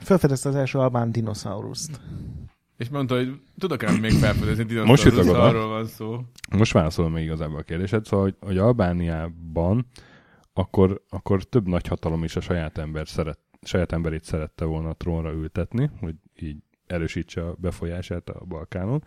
[0.00, 2.00] Felfedezte az első albán dinoszauruszt.
[2.76, 5.42] És mondta, hogy tudok ám még felfedezni Most dinoszaurusz, jutok oda.
[5.42, 6.20] arról van szó.
[6.50, 9.86] Most válaszolom még igazából a kérdésed, szóval, hogy, hogy Albániában
[10.52, 14.94] akkor, akkor több nagy hatalom is a saját, ember szeret, saját emberét szerette volna a
[14.94, 19.04] trónra ültetni, hogy így erősítse a befolyását a Balkánon,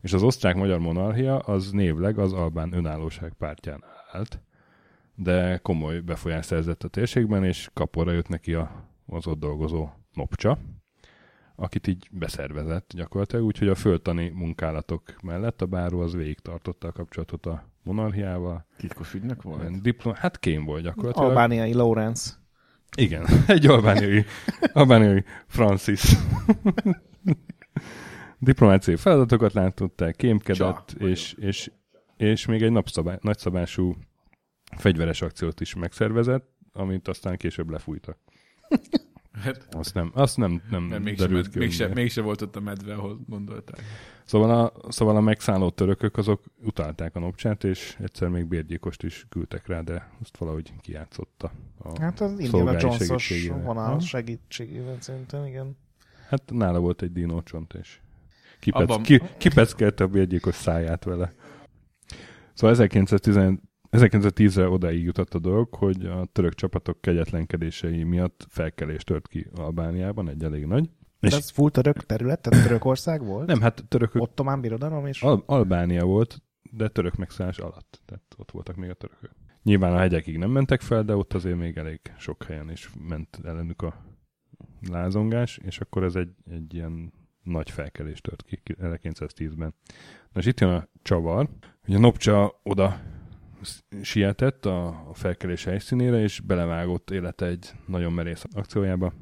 [0.00, 4.40] és az osztrák-magyar monarchia az névleg az albán önállóság pártján állt,
[5.14, 8.70] de komoly befolyást szerzett a térségben, és kaporra jött neki a,
[9.06, 10.58] az ott dolgozó Nopcsa,
[11.56, 16.92] akit így beszervezett gyakorlatilag, úgyhogy a földtani munkálatok mellett a báró az végig tartotta a
[16.92, 18.66] kapcsolatot a monarchiával.
[18.76, 19.80] Titkos ügynök volt?
[19.82, 21.28] Diplom, hát kém volt gyakorlatilag.
[21.28, 22.30] Albániai Lawrence.
[22.96, 24.24] Igen, egy albániai,
[24.72, 26.16] albániai Francis.
[28.38, 31.70] Diplomáciai feladatokat látott el, kémkedett, Csa, és, és,
[32.16, 33.96] és még egy napszabály, nagyszabású
[34.76, 38.18] fegyveres akciót is megszervezett, amit aztán később lefújtak.
[39.42, 41.52] Hát, Azt nem, azt nem, nem, mert mégse, derült ki.
[41.52, 41.98] hogy mégse, miért.
[41.98, 43.80] mégse volt ott a medve, ahol gondolták.
[44.24, 49.26] Szóval a, szóval a megszálló törökök azok utálták a nopcsát, és egyszer még bérgyilkost is
[49.28, 51.52] küldtek rá, de azt valahogy kijátszotta.
[51.78, 55.76] A Hát az Indiana Jones-os vonal segítségével szerintem, igen.
[56.28, 58.00] Hát nála volt egy dinócsont, és
[58.60, 61.34] kipec, Abban- ki, kipeckelte a bérgyilkos száját vele.
[62.54, 63.58] Szóval 1910,
[63.90, 70.28] 1910-re odáig jutott a dolog, hogy a török csapatok kegyetlenkedései miatt felkelés tört ki Albániában,
[70.28, 70.90] egy elég nagy.
[71.20, 73.46] És És ez full török terület, tehát Törökország volt?
[73.46, 78.02] nem, hát törökök, Ottomán birodalom, és Al- Albánia volt, de török megszállás alatt.
[78.06, 79.30] Tehát ott voltak még a törökök.
[79.62, 83.40] Nyilván a hegyekig nem mentek fel, de ott azért még elég sok helyen is ment
[83.44, 84.04] ellenük a
[84.90, 87.12] lázongás, és akkor ez egy, egy ilyen
[87.46, 89.74] nagy felkelés tört ki 1910-ben.
[90.32, 91.48] Na és itt jön a csavar,
[91.84, 93.00] hogy a Nopcsa oda
[94.02, 99.12] sietett a, felkelés helyszínére, és belevágott élete egy nagyon merész akciójába.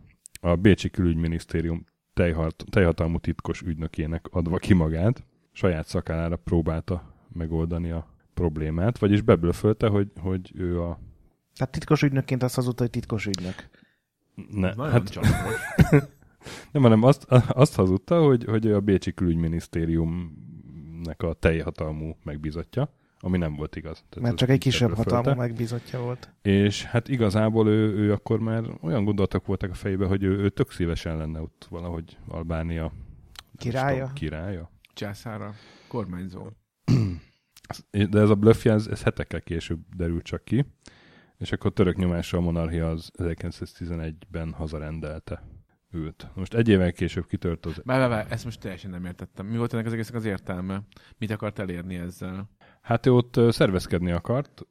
[0.40, 1.84] A Bécsi Külügyminisztérium
[2.14, 9.86] teljhat, teljhatalmú titkos ügynökének adva ki magát, saját szakálára próbálta megoldani a problémát, vagyis beblöfölte,
[9.86, 10.98] hogy, hogy ő a...
[11.56, 13.68] Tehát titkos ügynökként azt hazudta, hogy titkos ügynök.
[14.50, 15.20] Ne, Nagyon hát.
[16.72, 23.56] nem, hanem azt, azt hazudta, hogy, hogy a Bécsi Külügyminisztériumnak a teljhatalmú megbízottja, ami nem
[23.56, 24.04] volt igaz.
[24.08, 26.32] Tehát Mert csak egy kisebb hatalmú megbízottja volt.
[26.42, 30.48] És hát igazából ő, ő akkor már olyan gondolatok voltak a fejében, hogy ő, ő
[30.48, 32.92] tök szívesen lenne ott valahogy Albánia
[33.56, 33.98] Királya?
[33.98, 34.70] tudom, királya.
[34.94, 35.54] Császára,
[35.88, 36.48] kormányzó.
[38.10, 40.64] De ez a bluffja, ez, ez hetekkel később derült csak ki,
[41.38, 45.42] és akkor török nyomásra a monarchia az 1911-ben hazarendelte
[45.94, 46.30] őt.
[46.34, 47.80] Most egy évvel később kitört az...
[47.84, 49.46] Várj, várj, várj, ezt most teljesen nem értettem.
[49.46, 50.82] Mi volt ennek az egésznek az értelme?
[51.18, 52.50] Mit akart elérni ezzel?
[52.80, 54.66] Hát ő ott szervezkedni akart,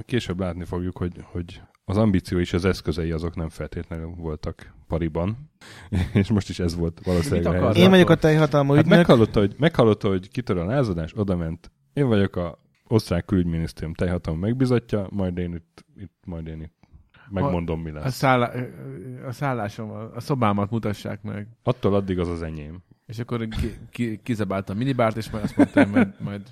[0.00, 5.50] később látni fogjuk, hogy, hogy az ambíció és az eszközei azok nem feltétlenül voltak pariban,
[6.12, 7.76] és most is ez volt valószínűleg.
[7.76, 8.96] Én vagyok a teljhatalmú Hát ügynök.
[8.96, 11.70] meghallotta, hogy, meghallotta, hogy kitör a lázadás, odament.
[11.92, 16.77] Én vagyok a osztrák külügyminisztérium teljhatalmú megbizotja, majd én itt, itt majd én itt
[17.30, 18.14] megmondom, mi A, lesz.
[18.14, 18.52] szállá...
[19.26, 21.48] a szállásom, a a szobámat mutassák meg.
[21.62, 22.82] Attól addig az az enyém.
[23.06, 26.42] És akkor ki, ki, kizabáltam a minibárt, és majd azt mondtam, majd, majd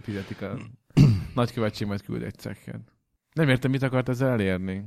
[0.00, 0.56] fizetik a
[1.34, 2.80] nagykövetség, majd küld egy cekket.
[3.32, 4.84] Nem értem, mit akart ezzel elérni.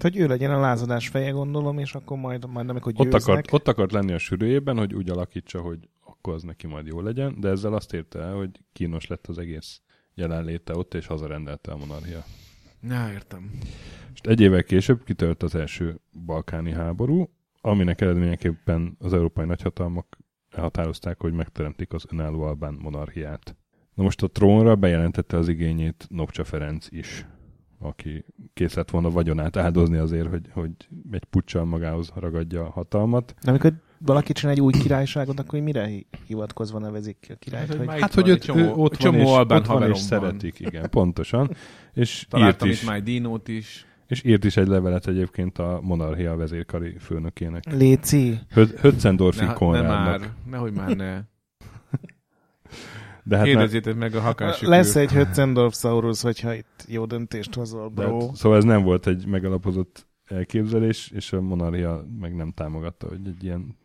[0.00, 3.22] Hogy ő legyen a lázadás feje, gondolom, és akkor majd, majd amikor Ott győznek.
[3.22, 7.00] akart, ott akart lenni a sűrűjében, hogy úgy alakítsa, hogy akkor az neki majd jó
[7.00, 9.80] legyen, de ezzel azt érte el, hogy kínos lett az egész
[10.14, 12.24] jelenléte ott, és hazarendelte a monarchia.
[12.82, 13.50] Na, értem.
[14.14, 17.28] És egy évvel később kitört az első balkáni háború,
[17.60, 20.18] aminek eredményeképpen az európai nagyhatalmak
[20.50, 23.56] elhatározták, hogy megteremtik az önálló albán monarchiát.
[23.94, 27.26] Na most a trónra bejelentette az igényét Nopcsa Ferenc is,
[27.78, 30.70] aki kész lett volna vagyonát áldozni azért, hogy, hogy
[31.10, 33.34] egy puccsal magához ragadja a hatalmat.
[33.42, 33.72] De amikor
[34.04, 37.66] valaki csinál egy új királyságot, akkor mire hi- hivatkozva nevezik ki a királyt?
[37.68, 39.66] Hát, hogy hogy Hát, van hogy őt, csomó- ő ott csomó van, és, albán ott
[39.66, 41.50] van, és szeretik, igen, pontosan.
[41.92, 43.86] És írt, Találtam is, itt dinót is.
[44.06, 47.72] és írt is egy levelet egyébként a monarchia vezérkari főnökének.
[47.72, 48.38] Léci.
[48.80, 50.20] Hötzendorfi Ne, ne Konrádnak.
[50.20, 51.20] már, nehogy már ne.
[53.24, 54.68] De hát Kérdezzétek meg a hakásükül.
[54.68, 58.20] Lesz egy Hötzendorf Saurus, hogyha itt jó döntést hozol, de bro.
[58.26, 63.26] hát, szóval ez nem volt egy megalapozott elképzelés, és a monarchia meg nem támogatta, hogy
[63.26, 63.76] egy ilyen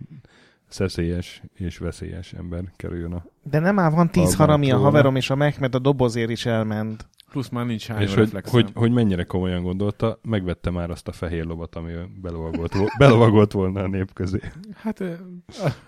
[0.68, 3.26] szeszélyes és veszélyes ember kerüljön a...
[3.44, 7.08] De nem már van tíz harami a haverom, és a Mehmed a dobozért is elment.
[7.32, 11.12] Plusz már nincs hány és hogy, hogy, hogy mennyire komolyan gondolta, megvette már azt a
[11.12, 14.40] fehér lovat, ami belovagolt, belovagolt volna a nép közé.
[14.76, 15.04] Hát,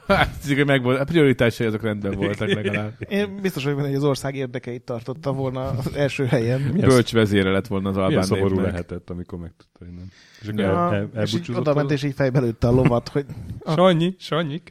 [0.07, 2.93] hát meg volt, a prioritásai azok rendben voltak legalább.
[3.09, 6.61] Én biztos vagyok benne, hogy az ország érdekeit tartotta volna az első helyen.
[6.61, 8.71] Milyen, Bölcs vezére lett volna az milyen albán szomorú népnek.
[8.71, 10.07] lehetett, amikor megtudta, hogy nem.
[10.41, 13.09] És akkor Ja, el, el, és így oda ment, és így fejbe lőtte a lovat,
[13.09, 13.25] hogy
[13.65, 14.61] Sanyi, Sanyi,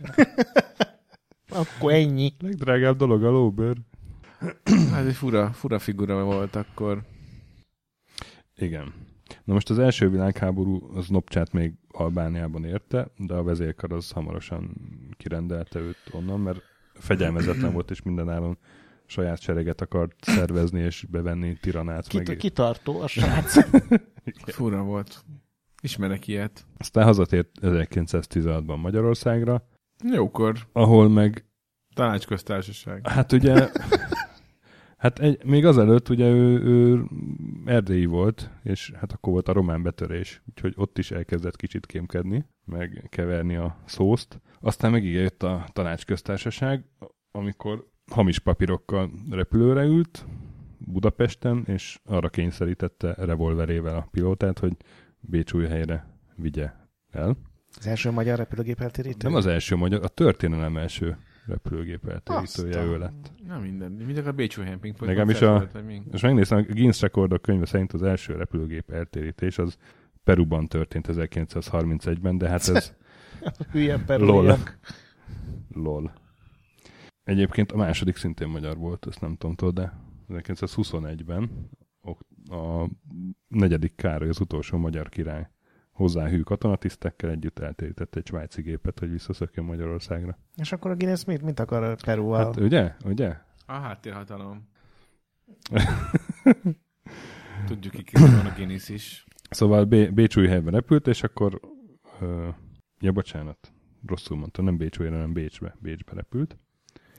[1.48, 2.33] akkor ennyi.
[2.40, 3.76] legdrágább dolog a lóbőr.
[4.90, 7.03] Hát egy fura, fura figura volt akkor.
[8.57, 8.92] Igen.
[9.44, 14.70] Na most az első világháború az Nopcsát még Albániában érte, de a vezérkar az hamarosan
[15.16, 16.62] kirendelte őt onnan, mert
[16.94, 18.59] fegyelmezetlen volt, és mindenáron
[19.07, 22.07] saját sereget akart szervezni és bevenni Tiranát.
[22.07, 22.37] Kit, meg.
[22.37, 23.57] kitartó a srác.
[24.46, 25.24] Fura volt.
[25.83, 26.66] Ismerek ilyet.
[26.79, 29.68] Aztán hazatért 1916-ban Magyarországra,
[30.12, 30.57] Jókor.
[30.72, 31.44] ahol meg,
[31.94, 33.09] Tanácsköztársaság.
[33.09, 33.68] hát ugye,
[34.98, 37.04] hát egy, még azelőtt ugye ő, ő
[37.64, 42.44] erdélyi volt, és hát akkor volt a román betörés, úgyhogy ott is elkezdett kicsit kémkedni,
[42.64, 44.40] meg keverni a szószt.
[44.61, 46.84] Aztán meg jött a tanácsköztársaság,
[47.30, 50.26] amikor hamis papírokkal repülőre ült
[50.78, 54.76] Budapesten, és arra kényszerítette revolverével a pilótát, hogy
[55.20, 56.70] Bécsújhelyre vigye
[57.11, 57.37] el.
[57.78, 59.28] Az első magyar repülőgép eltérítő.
[59.28, 61.16] Nem az első magyar, a történelem első
[61.48, 63.32] repülőgép eltérítője ő lett.
[63.46, 63.92] Nem minden.
[63.92, 65.68] Mind a Bécsú Hemping Legalábbis a-
[66.11, 69.76] Most megnéztem, a Guinness rekordok könyve szerint az első repülőgép eltérítés az
[70.24, 72.92] Peruban történt 1931-ben, de hát ez
[73.72, 74.78] Hülye perújak.
[75.74, 76.12] lol.
[77.24, 79.92] Egyébként a második szintén magyar volt, ezt nem tudom, tudod, de
[80.28, 81.50] 1921-ben
[82.00, 82.88] ok- a
[83.48, 85.48] negyedik Károly, az utolsó magyar király
[85.98, 90.38] hozzáhű katonatisztekkel együtt eltérített egy svájci gépet, hogy visszaszökjön Magyarországra.
[90.56, 92.44] És akkor a Guinness mit, mit akar Perúval?
[92.44, 92.94] Hát ugye?
[93.04, 93.37] Ugye?
[93.66, 94.68] A háttérhatalom.
[97.66, 99.24] Tudjuk, ki van a Guinness is.
[99.50, 101.61] Szóval B- Bécsújhelyben repült, és akkor...
[102.20, 102.48] Ö,
[103.00, 103.72] ja, bocsánat.
[104.06, 106.56] rosszul mondtam, nem Bécsújra, hanem Bécsbe, Bécsbe repült.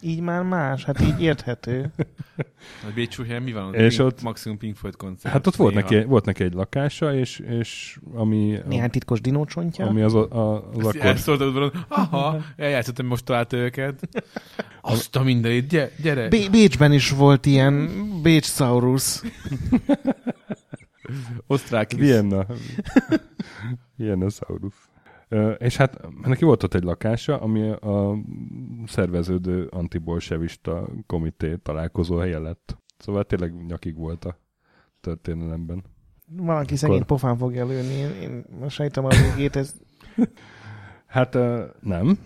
[0.02, 1.92] Így már más, hát így érthető.
[2.88, 3.74] A Bécsú helyen mi van?
[3.74, 5.34] És Pink, ott- maximum Pink Floyd koncert.
[5.34, 9.86] Hát ott volt neki, volt neki egy lakása, és, és ami, Néhány titkos dinócsontja.
[9.86, 11.48] ami az, a, a, az Ezt akkor...
[11.48, 14.10] Udvaron, aha, eljátszottam, most találta őket.
[14.82, 16.28] Azt a mindenit, gyere, gyere.
[16.28, 17.90] Bé- Bécsben is volt ilyen
[18.22, 19.22] Bécsaurus.
[21.48, 22.00] Osztrák is.
[22.00, 22.46] Vienna.
[23.96, 24.74] Vienna Saurus.
[25.58, 28.18] És hát neki volt ott egy lakása, ami a
[28.86, 32.78] szerveződő antibolsevista komité találkozó helye lett.
[32.98, 34.38] Szóval tényleg nyakig volt a
[35.02, 35.84] történelemben.
[36.32, 37.94] Valaki szegény pofán fogja lőni.
[37.94, 39.74] Én, én most sejtem a végét, ez
[41.06, 41.38] Hát
[41.82, 42.20] nem,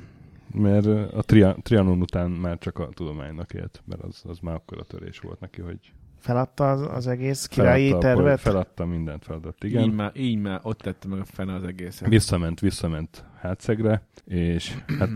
[0.53, 4.77] mert a tria, Trianon után már csak a tudománynak élt, mert az, az már akkor
[4.77, 8.25] a törés volt neki, hogy feladta az, az egész királyi feladta, a tervet.
[8.25, 9.83] pol- feladta mindent feladott, Igen.
[9.83, 12.07] Így már, így már ott tette meg a fene az egészet.
[12.07, 15.09] Visszament, visszament hátszegre, és hát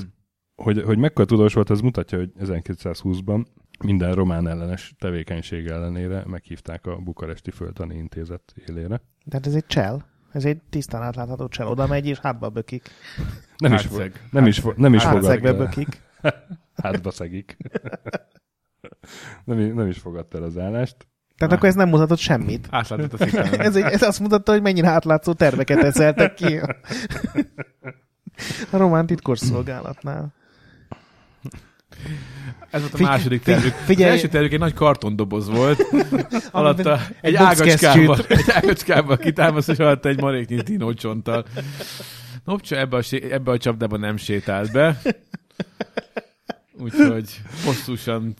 [0.55, 3.45] hogy, hogy mekkora tudós volt, ez mutatja, hogy 1920-ban
[3.85, 9.01] minden román ellenes tevékenység ellenére meghívták a Bukaresti Földtani Intézet élére.
[9.25, 10.05] De hát ez egy csel.
[10.31, 11.67] Ez egy tisztán átlátható csel.
[11.67, 12.89] Oda megy és hátba bökik.
[13.57, 14.27] Nem is, fo- Hátszeg.
[14.31, 16.01] nem is, fo- nem is Hátszegbe bökik.
[16.83, 17.57] hátba szegik.
[19.45, 20.95] nem, is- nem is fogadta el az állást.
[21.37, 22.67] Tehát akkor ez nem mutatott semmit.
[22.71, 23.59] Átlátott a szikán.
[23.67, 26.57] Ez, egy, ez azt mutatta, hogy mennyire átlátszó terveket eszeltek ki.
[28.69, 30.33] A román titkosszolgálatnál.
[32.69, 33.73] Ez volt a Figy- második tervük.
[33.73, 35.83] figyelj- Az első tervük egy nagy kartondoboz volt.
[36.51, 41.45] alatta egy egy ágacskába, egy ágacskába kitámaszt, és alatta egy maréknyi dinócsonttal.
[42.45, 45.01] Nopcsa ebbe a, sé- ebbe a csapdába nem sétált be.
[46.79, 48.33] Úgyhogy hosszúsan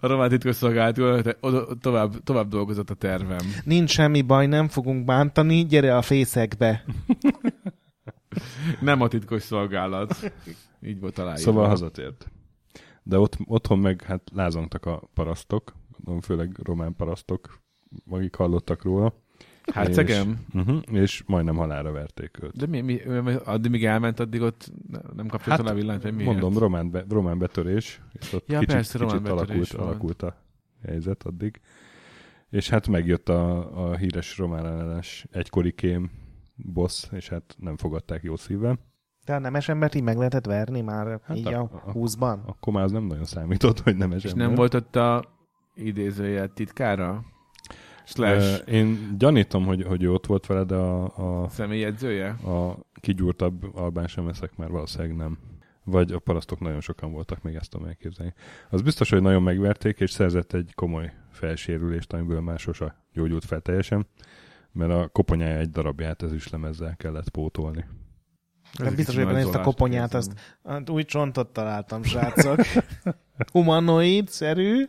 [0.00, 1.38] a román titkosszolgálat
[1.80, 3.46] tovább, tovább dolgozott a tervem.
[3.64, 6.84] Nincs semmi baj, nem fogunk bántani, gyere a fészekbe.
[8.80, 10.32] Nem a titkos szolgálat.
[10.80, 11.42] Így volt aláírva.
[11.42, 12.30] Szóval hazatért.
[13.02, 15.72] De ott, otthon meg hát lázongtak a parasztok,
[16.22, 17.60] főleg román parasztok,
[18.10, 19.14] akik hallottak róla.
[19.72, 20.30] Hercegem?
[20.48, 22.56] És, uh-huh, és majdnem halára verték őt.
[22.56, 23.00] De mi, mi,
[23.44, 26.30] addig, míg elment, addig ott ne- nem kapcsolt Hát, hát, a villanyt, vagy miért?
[26.30, 30.36] Mondom, román, be, román betörés, és ott Ja, kicsit, persze, román kicsit alakult, alakult a
[30.86, 31.60] helyzet addig.
[32.50, 36.10] És hát megjött a, a híres román ellenes egykori kém
[36.54, 38.78] boss, és hát nem fogadták jó szívvel.
[39.24, 42.38] De a nemes embert így meg lehetett verni már Hát így a- a, a- 20-ban.
[42.44, 44.46] Akkor már az nem nagyon számított, hogy nem És ember.
[44.46, 45.24] nem volt ott a
[45.74, 47.24] idézője titkára?
[48.06, 52.28] Slash Ö, Én gyanítom, hogy, hogy ő ott volt vele, de a, a, személyedzője?
[52.28, 55.38] a kigyúrtabb albán semeszek már valószínűleg nem.
[55.84, 58.34] Vagy a parasztok nagyon sokan voltak, még ezt tudom elképzelni.
[58.70, 63.60] Az biztos, hogy nagyon megverték, és szerzett egy komoly felsérülést, amiből már sose gyógyult fel
[63.60, 64.06] teljesen,
[64.72, 67.84] mert a koponyája egy darabját ezüstlemezzel kellett pótolni.
[68.78, 70.32] Nem biztos, hogy ezt a koponyát, azt
[70.64, 72.58] hát új csontot találtam, srácok.
[73.52, 74.84] Humanoid-szerű.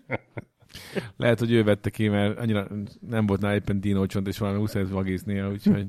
[1.17, 2.67] Lehet, hogy ő vette ki, mert annyira
[2.99, 5.87] nem volt nála éppen dinócsont, és valami muszáj vagiznia, úgyhogy...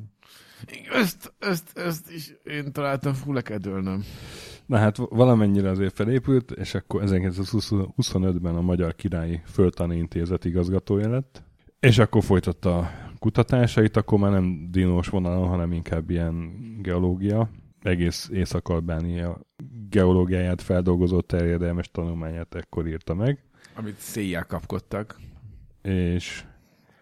[0.93, 4.05] Ezt, ezt, ezt is én találtam, fú, le kell dőlnöm.
[4.67, 11.43] Na hát valamennyire azért felépült, és akkor 1925-ben a Magyar Királyi Földtani Intézet igazgatója lett,
[11.81, 17.51] és akkor folytatta a kutatásait, akkor már nem dinós vonalon, hanem inkább ilyen geológia,
[17.83, 19.41] egész Észak-Albánia
[19.89, 23.45] geológiáját feldolgozó terjedelmes tanulmányát ekkor írta meg,
[23.79, 25.21] Amit széjjel kapkodtak.
[25.83, 26.45] és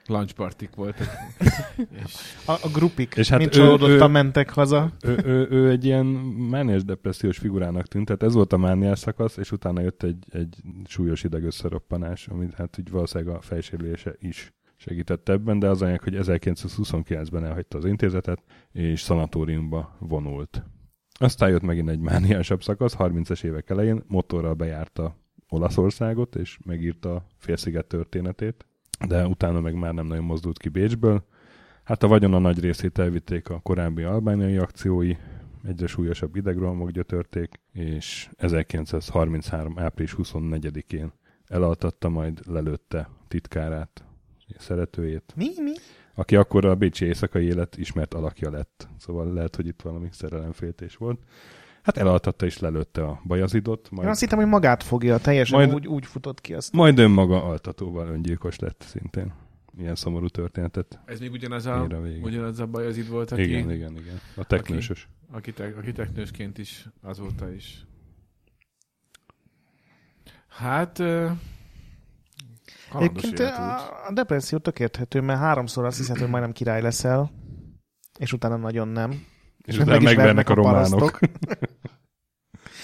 [0.07, 1.09] Lunchpartik voltak.
[2.05, 4.93] és A, a grupik, És hát mint ő- ő- mentek haza.
[5.03, 9.37] ő, ő, ő egy ilyen mániás depressziós figurának tűnt, tehát ez volt a mániás szakasz,
[9.37, 15.29] és utána jött egy, egy súlyos idegösszeroppanás, amit hát így valószínűleg a fejsérülése is segített
[15.29, 20.63] ebben, de az anyag, hogy 1929-ben elhagyta az intézetet, és szanatóriumba vonult.
[21.19, 25.17] Aztán jött megint egy mániásabb szakasz, 30-es évek elején motorral bejárta
[25.49, 28.67] Olaszországot, és megírta a félsziget történetét,
[29.07, 31.25] de utána meg már nem nagyon mozdult ki Bécsből.
[31.85, 35.17] Hát a vagyona nagy részét elvitték a korábbi albániai akciói,
[35.65, 39.79] egyre súlyosabb idegrohamok gyötörték, és 1933.
[39.79, 41.13] április 24-én
[41.47, 44.05] elaltatta, majd lelőtte titkárát,
[44.59, 45.49] szeretőjét, Mi?
[45.63, 45.73] Mi?
[46.19, 48.89] aki akkor a bécsi éjszakai élet ismert alakja lett.
[48.99, 51.21] Szóval lehet, hogy itt valami szerelemféltés volt.
[51.87, 55.75] Hát elaltatta és lelőtte a Bajazidot, Én majd, azt hittem, hogy magát fogja, teljesen Majd-
[55.75, 56.73] úgy, úgy futott ki azt.
[56.73, 59.33] majd önmaga altatóval öngyilkos lett szintén.
[59.79, 61.87] Ilyen szomorú történetet ez még ugyanaz a,
[62.23, 64.21] ugyanaz a baj az itt volt, aki, Igen, igen, igen.
[64.37, 65.09] A teknősös.
[65.33, 67.87] aki, te, aki teknősként is azóta is.
[70.49, 71.01] Hát...
[72.95, 73.77] Egyébként a,
[74.07, 77.31] a depresszió tök érthető, mert háromszor azt hiszed, hogy majdnem király leszel,
[78.19, 79.25] és utána nagyon nem.
[79.67, 81.19] És Meg utána megvernek vernek a a románok.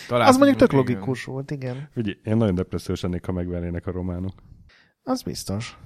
[0.08, 0.84] Az mondjuk tök igen.
[0.84, 1.88] logikus volt, igen.
[1.96, 4.42] Ugye, én nagyon depressziós lennék, ha megvernének a románok.
[5.02, 5.78] Az biztos.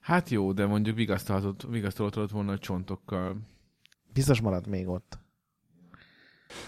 [0.00, 3.36] Hát jó, de mondjuk vigasztalhatott, vigasztalhatott volna a csontokkal.
[4.12, 5.18] Biztos marad még ott.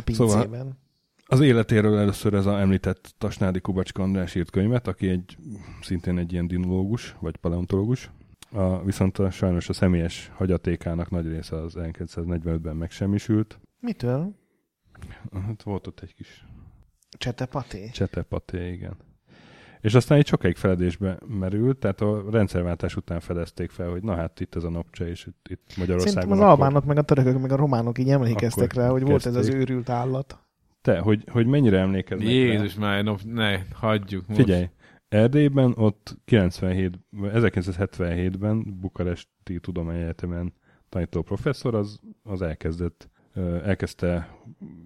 [0.07, 0.79] A Szóval- pincében.
[1.27, 5.37] Az életéről először ez a említett Tasnádi Kubacska András írt könyvet, aki egy
[5.81, 8.11] szintén egy ilyen dinológus, vagy paleontológus.
[8.55, 13.61] A, viszont a, sajnos a személyes hagyatékának nagy része az 1945-ben megsemmisült.
[13.81, 14.35] Mitől?
[15.47, 16.45] Hát volt ott egy kis
[17.19, 17.89] Csetepaté?
[17.93, 18.97] csetepaté, igen.
[19.81, 24.41] És aztán egy sokáig feledésbe merült, tehát a rendszerváltás után fedezték fel, hogy na hát
[24.41, 26.23] itt ez a napcse, és itt, itt Magyarországon.
[26.23, 29.03] Szerintem az akkor- albánok, meg a törökök, meg a románok így emlékeztek Akkor rá, hogy
[29.03, 29.61] volt ez az kezdték.
[29.61, 30.39] őrült állat.
[30.83, 32.33] Te, hogy, hogy mennyire emlékeznek rá?
[32.33, 34.41] Jézus már, no, ne, hagyjuk most.
[34.41, 34.69] Figyelj,
[35.15, 40.53] Erdélyben ott 97, 1977-ben Bukaresti Tudományegyetemen
[40.89, 43.09] tanító professzor az, az elkezdett,
[43.63, 44.39] elkezdte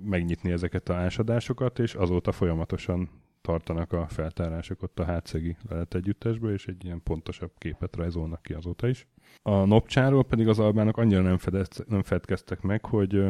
[0.05, 3.11] megnyitni ezeket a ásadásokat, és azóta folyamatosan
[3.41, 8.53] tartanak a feltárások ott a hátszegi lelet együttesből, és egy ilyen pontosabb képet rajzolnak ki
[8.53, 9.07] azóta is.
[9.43, 13.25] A Nopcsáról pedig az albánok annyira nem, fedez, nem fedkeztek meg, hogy,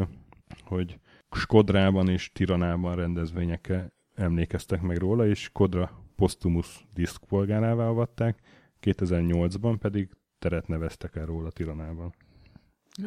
[0.65, 0.99] hogy
[1.31, 8.39] Skodrában és Tiranában rendezvényekkel emlékeztek meg róla, és Kodra Postumus diszkpolgárává avatták,
[8.83, 10.09] 2008-ban pedig
[10.39, 12.15] teret neveztek el róla Tiranában.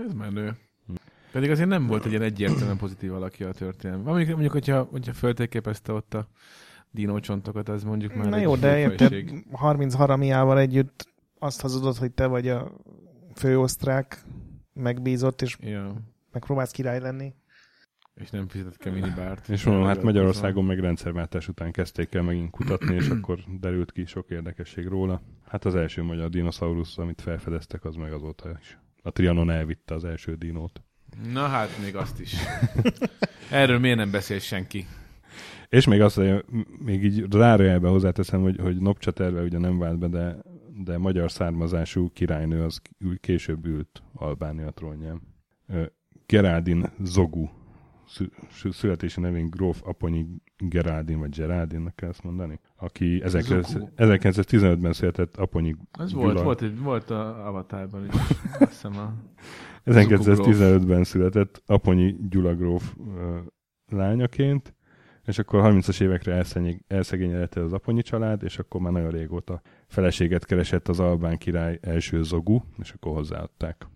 [0.05, 0.57] Ez menő.
[1.32, 4.03] Pedig azért nem volt egy ilyen egyértelműen pozitív alakja a történelem.
[4.03, 6.28] Mondjuk, mondjuk hogyha, hogyha föltérképezte ott a
[6.91, 9.45] dinócsontokat, az mondjuk már Na egy jó, de érted, jófejség.
[9.51, 11.07] 30 haramiával együtt
[11.39, 12.72] azt hazudod, hogy te vagy a
[13.36, 14.24] főosztrák
[14.74, 15.93] megbízott, és Ja.
[16.32, 17.34] megpróbálsz király lenni.
[18.16, 19.49] És nem fizetett ke minibárt.
[19.49, 24.05] És mondom, hát Magyarországon meg rendszerváltás után kezdték el megint kutatni, és akkor derült ki
[24.05, 25.22] sok érdekesség róla.
[25.47, 28.78] Hát az első magyar dinoszaurusz, amit felfedeztek, az meg azóta is.
[29.01, 30.82] A Trianon elvitte az első dinót.
[31.34, 32.36] Na hát, még azt is.
[33.51, 34.86] Erről miért nem beszél senki?
[35.70, 36.45] És még azt, hogy
[36.80, 40.38] még így zárójelben hozzáteszem, hogy, hogy Nopcsa terve ugye nem vált be, de,
[40.84, 42.82] de magyar származású királynő az
[43.20, 45.22] később ült Albánia trónján.
[46.26, 47.49] Geraldin Zogu
[48.72, 50.26] születési nevén Gróf Aponyi
[50.57, 53.88] Geraldin, vagy Geraldinnak kell ezt mondani, aki 19- Zogu.
[53.97, 56.24] 1915-ben született Aponyi Az Gyula.
[56.24, 58.14] volt, volt, egy, volt a Avatarban is.
[58.59, 59.14] Azt hiszem a...
[59.86, 62.93] 1915-ben született Aponyi Gyula gróf
[63.91, 64.76] lányaként,
[65.26, 70.45] és akkor 30-as évekre elszegény- elszegényedett az Aponyi család, és akkor már nagyon régóta feleséget
[70.45, 73.88] keresett az albán király első Zogu, és akkor hozzáadták.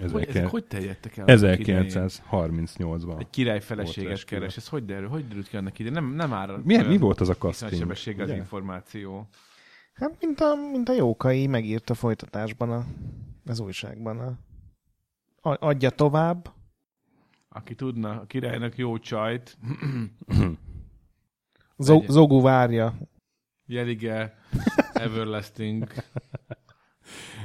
[0.00, 1.24] Hogy, ezek 19- hogy terjedtek el?
[1.26, 1.84] annak idején?
[1.88, 3.20] 1938-ban.
[3.20, 3.60] Egy király
[4.12, 4.40] esküvő.
[4.40, 4.56] keres.
[4.56, 5.08] Ez hogy derül?
[5.08, 5.90] Hogy derült ki annak ide?
[5.90, 6.60] Nem, nem áll.
[6.64, 7.80] Milyen, mi volt az a casting?
[7.80, 9.28] sebességgel az információ.
[9.92, 12.84] Hát, mint a, mint a Jókai megírta folytatásban a,
[13.46, 14.18] az újságban.
[14.18, 14.38] A,
[15.48, 16.54] a, adja tovább.
[17.48, 19.58] Aki tudna a királynak jó csajt.
[22.08, 22.98] Zogu várja.
[23.66, 24.38] jelige,
[24.92, 25.86] everlasting.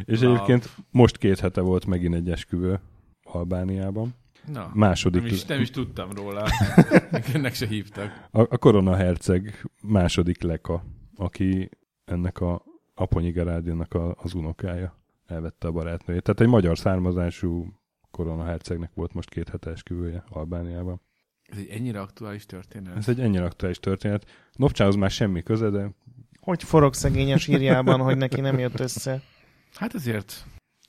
[0.05, 0.33] És Love.
[0.33, 2.79] egyébként most két hete volt megint egy esküvő
[3.23, 4.15] Albániában.
[4.45, 6.47] Na, Második, nem is, nem is tudtam róla.
[7.33, 8.27] Ennek se hívtak.
[8.31, 10.83] A, a korona herceg második leka,
[11.15, 11.69] aki
[12.05, 16.23] ennek a Aponyi Gerádinnak a, az unokája elvette a barátnőjét.
[16.23, 17.73] Tehát egy magyar származású
[18.11, 21.01] korona hercegnek volt most két hete esküvője Albániában.
[21.43, 22.97] Ez egy ennyire aktuális történet.
[22.97, 24.25] Ez egy ennyire aktuális történet.
[24.51, 25.91] Nopcsához már semmi köze, de
[26.39, 29.21] Hogy forog szegény a sírjában, hogy neki nem jött össze.
[29.73, 30.45] Hát azért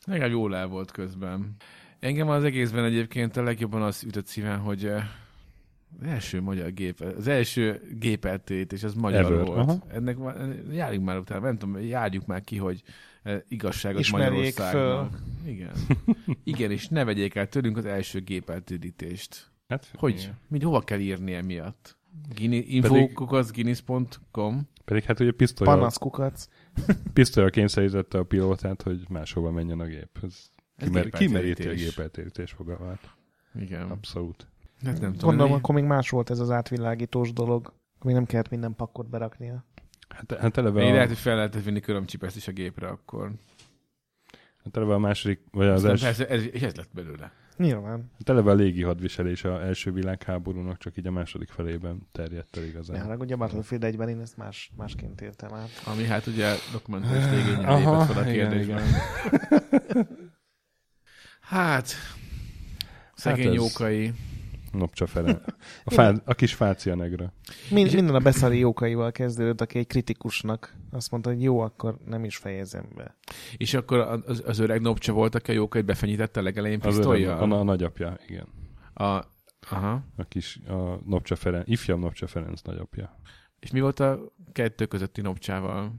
[0.07, 1.55] legalább jól el volt közben.
[1.99, 5.05] Engem az egészben egyébként a legjobban az ütött szíven, hogy eh,
[6.01, 9.59] az első magyar gép, az első gépeltét, és az magyar Ever, volt.
[9.59, 9.77] aha.
[9.93, 10.37] Ennek már-
[10.73, 12.83] járjunk már utána, nem tudom, járjuk már ki, hogy
[13.23, 15.19] eh, igazságot Ismerjék Magyarországnak.
[15.47, 15.73] Igen.
[16.45, 19.51] Igen, és ne vegyék el tőlünk az első gépeltődítést.
[19.69, 20.19] hát Hogy?
[20.21, 20.39] igen.
[20.49, 21.97] Mind hova kell írni emiatt?
[22.35, 26.47] Guinness, infokukaszguinness.com Pedig hát ugye pisztolyal, Panaszkukac.
[27.13, 30.19] Pisztolyal kényszerítette a pilótát, hogy máshova menjen a gép.
[30.23, 33.15] Ez Ez kimer, kimeríti a gépeltérítés fogalmát.
[33.55, 33.91] Igen.
[33.91, 34.47] Abszolút.
[34.85, 35.29] Hát nem tudom.
[35.29, 37.73] Gondolom, én- akkor még más volt ez az átvilágítós dolog.
[38.05, 39.65] Még nem kellett minden pakkot beraknia.
[40.09, 43.33] Hát, hát eleve Én a, lehet, hogy fel lehetett vinni körömcsipeszt is a gépre akkor.
[44.65, 47.33] hát eleve a második, vagy az első, persze, ez, és ez lett belőle.
[47.57, 48.11] Nyilván.
[48.19, 52.65] Hát eleve a légi hadviselés a első világháborúnak csak így a második felében terjedt el
[52.65, 53.09] igazán.
[53.09, 55.83] Ja, ugye a Battlefield 1-ben én ezt más, másként értem át.
[55.85, 57.25] Ami hát ugye dokumentális
[57.57, 58.83] Aha, lépett fel a igen, kérdésben.
[61.41, 61.93] Hát,
[63.15, 64.13] szegény ez- jókai.
[64.73, 65.39] Nopcsa Ferenc.
[65.85, 67.33] A, fá, a kis fácia negra.
[67.71, 72.25] Mind, minden a beszari jókaival kezdődött, aki egy kritikusnak azt mondta, hogy jó, akkor nem
[72.25, 73.17] is fejezem be.
[73.57, 77.39] És akkor az, az öreg nopcsa volt, aki a jókait befenyítette a legelején pisztolyjal?
[77.39, 78.47] a, a, a nagyapja, igen.
[78.95, 79.25] A,
[79.71, 80.05] Aha.
[80.17, 83.21] a kis a Nopcsa Ferenc, ifjabb Nopcsa Ferenc nagyapja.
[83.61, 85.95] És mi volt a kettő közötti nopcsával?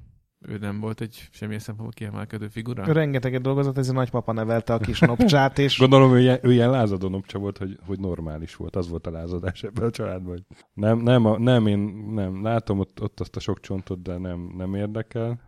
[0.48, 2.94] Ő nem volt egy semmilyen szempontból kiemelkedő figura?
[2.94, 6.70] Rengeteget dolgozott, ez a nagypapa nevelte a kis nopcsát, és Gondolom, ő ilyen, ő ilyen
[6.70, 8.76] lázadó Nopcsa volt, hogy, hogy normális volt.
[8.76, 10.46] Az volt a lázadás ebben a családban.
[10.74, 11.80] Nem, nem, a, nem, én
[12.14, 15.40] nem, látom ott, ott azt a sok csontot, de nem, nem érdekel.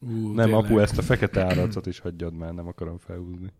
[0.00, 0.64] Ú, nem, tényleg.
[0.64, 3.52] apu, ezt a fekete állarcot is hagyjad már, nem akarom felhúzni.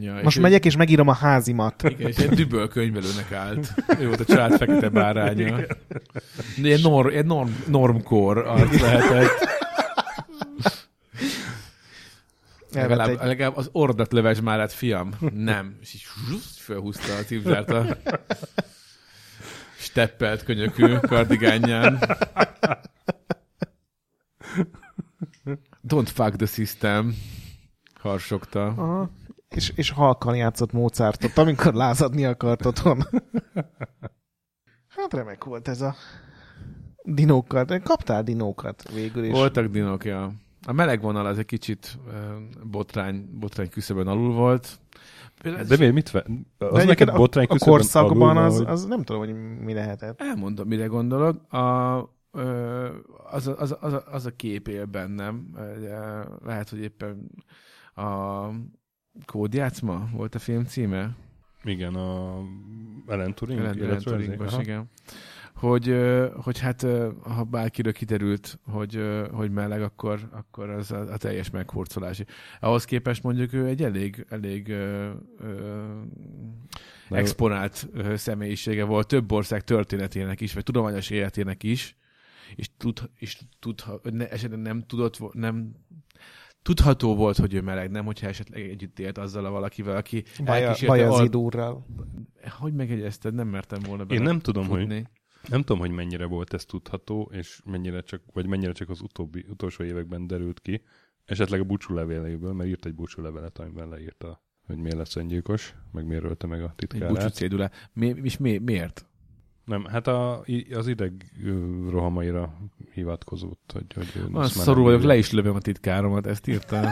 [0.00, 1.82] Ja, és most ő- megyek és megírom a házimat.
[1.82, 3.74] Igen, és egy düböl könyvelőnek állt.
[4.00, 5.58] Ő volt a család fekete báránya.
[6.56, 9.60] Ilyen, nor, ilyen norm, normkor arc lehetett.
[12.72, 15.10] Legalább, egy, legalább az ordat löves már át, fiam.
[15.32, 15.76] Nem.
[15.80, 16.04] És így
[16.58, 17.96] fölhúzta a cipzárt a
[19.76, 21.98] steppelt könyökű kardigányján.
[25.88, 27.14] Don't fuck the system.
[28.00, 28.66] Harsogta.
[28.66, 29.10] Aha.
[29.48, 33.02] És, és halkan játszott Mozartot, amikor lázadni akart otthon.
[34.88, 35.94] Hát remek volt ez a
[37.02, 37.64] dinókkal.
[37.64, 39.32] De kaptál dinókat végül is.
[39.32, 40.32] Voltak dinok, ja.
[40.66, 41.98] A meleg vonal az egy kicsit
[42.64, 44.78] botrány, botrány küszöbön alul volt.
[45.42, 46.24] De miért mit ve?
[46.58, 49.34] Az neked a, botrány a küszöbön korszakban alul az, van, hogy- az nem tudom, hogy
[49.64, 50.20] mi lehetett.
[50.20, 51.52] Elmondom, mire gondolok.
[51.52, 51.58] A,
[53.30, 55.50] az, a, az, a, az, a, az a kép él bennem.
[56.44, 57.30] Lehet, hogy éppen
[57.94, 58.46] a
[59.26, 61.16] kódjátszma volt a film címe?
[61.64, 62.38] Igen, a
[63.06, 63.58] Ellen Turing.
[63.60, 63.76] Ellen-
[64.40, 64.60] Aha.
[64.60, 64.90] igen.
[65.54, 65.96] Hogy,
[66.34, 66.86] hogy hát,
[67.22, 72.22] ha bárkiről kiderült, hogy, hogy meleg, akkor, akkor az a, a teljes meghurcolás.
[72.60, 76.00] Ahhoz képest mondjuk ő egy elég, elég ö, ö,
[77.10, 81.96] exponált személyisége volt több ország történetének is, vagy tudományos életének is,
[82.56, 85.72] és, tud, és tud, ne, esetleg nem tudott, nem
[86.62, 90.66] tudható volt, hogy ő meleg, nem, hogyha esetleg együtt élt azzal a valakivel, aki Baja,
[90.66, 91.86] elkísérte Bajazid al- úrral.
[92.58, 93.34] Hogy megegyezted?
[93.34, 95.06] Nem mertem volna Én nem tudom, hogy futni.
[95.48, 99.46] Nem tudom, hogy mennyire volt ez tudható, és mennyire csak, vagy mennyire csak az utóbbi,
[99.48, 100.82] utolsó években derült ki.
[101.24, 105.74] Esetleg a búcsú levéléből, mert írt egy búcsú levelet, amiben leírta, hogy miért lesz öngyilkos,
[105.92, 107.34] meg miért ölte meg a Egy búcsú titkárát.
[107.34, 107.70] cédule.
[107.92, 109.06] Mi, és mi, miért?
[109.64, 111.32] Nem, hát a, az ideg
[111.90, 112.58] rohamaira
[112.92, 114.06] hivatkozott, hogy, hogy
[114.44, 116.88] szorú nem vagyok, le is lövöm a titkáromat, ezt írta.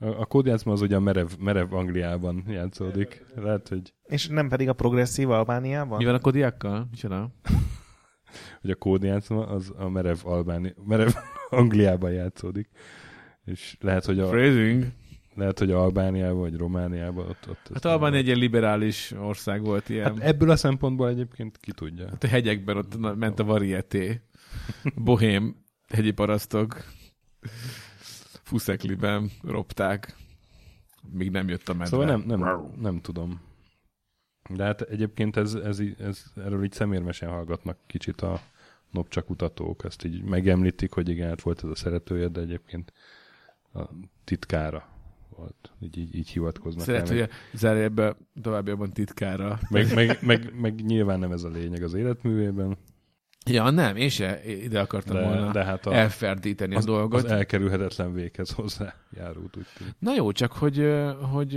[0.00, 3.24] A, kódjátszma az ugye a merev, merev Angliában játszódik.
[3.34, 5.98] Lehet, hogy, És nem pedig a progresszív Albániában?
[5.98, 6.86] Mi van a kodiakkal?
[6.90, 7.30] Micsoda?
[8.60, 11.10] hogy a kódjátszma az a merev, Albáni, merev
[11.50, 12.68] Angliában játszódik.
[13.44, 14.86] És lehet, hogy a, Phrasing.
[15.34, 20.04] lehet, hogy Albániában vagy Romániában ott, ott Hát Albán egy ilyen liberális ország volt ilyen.
[20.04, 22.06] Hát Hát, ebből a szempontból egyébként ki tudja.
[22.20, 24.20] a hegyekben ott ment a varieté.
[25.04, 25.56] Bohém
[25.88, 26.84] hegyi parasztok.
[28.50, 30.16] Fuszekliben ropták.
[31.12, 31.86] Míg nem jött a medve.
[31.86, 33.40] Szóval nem, nem, nem tudom.
[34.48, 38.40] De hát egyébként ez, ez, ez, erről így szemérmesen hallgatnak kicsit a
[38.90, 39.84] nopcsa kutatók.
[39.84, 42.92] Ezt így megemlítik, hogy igen, hát volt ez a szeretője, de egyébként
[43.72, 43.80] a
[44.24, 44.88] titkára
[45.28, 45.72] volt.
[45.80, 46.86] Így, így, így hivatkoznak.
[46.86, 46.92] rá.
[46.92, 49.58] Szeret, hogy zárja ebbe továbbiakban titkára.
[49.68, 52.76] meg, meg, meg, meg, nyilván nem ez a lényeg az életművében,
[53.46, 57.24] Ja, nem, én se ide akartam de, volna de hát a, elferdíteni az, a dolgot.
[57.24, 59.94] az elkerülhetetlen véghez hozzá járult, úgy tűnik.
[59.98, 60.92] Na jó, csak hogy,
[61.32, 61.52] hogy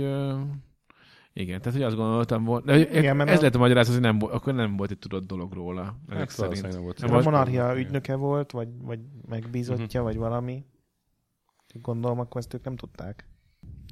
[1.32, 4.02] igen, tehát hogy azt gondoltam volna, de Igen, mert ez a- lehet a magyarázat, hogy
[4.02, 5.96] nem, volt- akkor nem volt egy tudott dolog róla.
[6.08, 6.72] Hát szerint.
[6.72, 7.00] nem volt.
[7.00, 10.08] A monarchia ügynöke volt, vagy, vagy megbízottja, Mhm.
[10.08, 10.64] vagy valami.
[11.82, 13.28] Gondolom, akkor ezt ők nem tudták.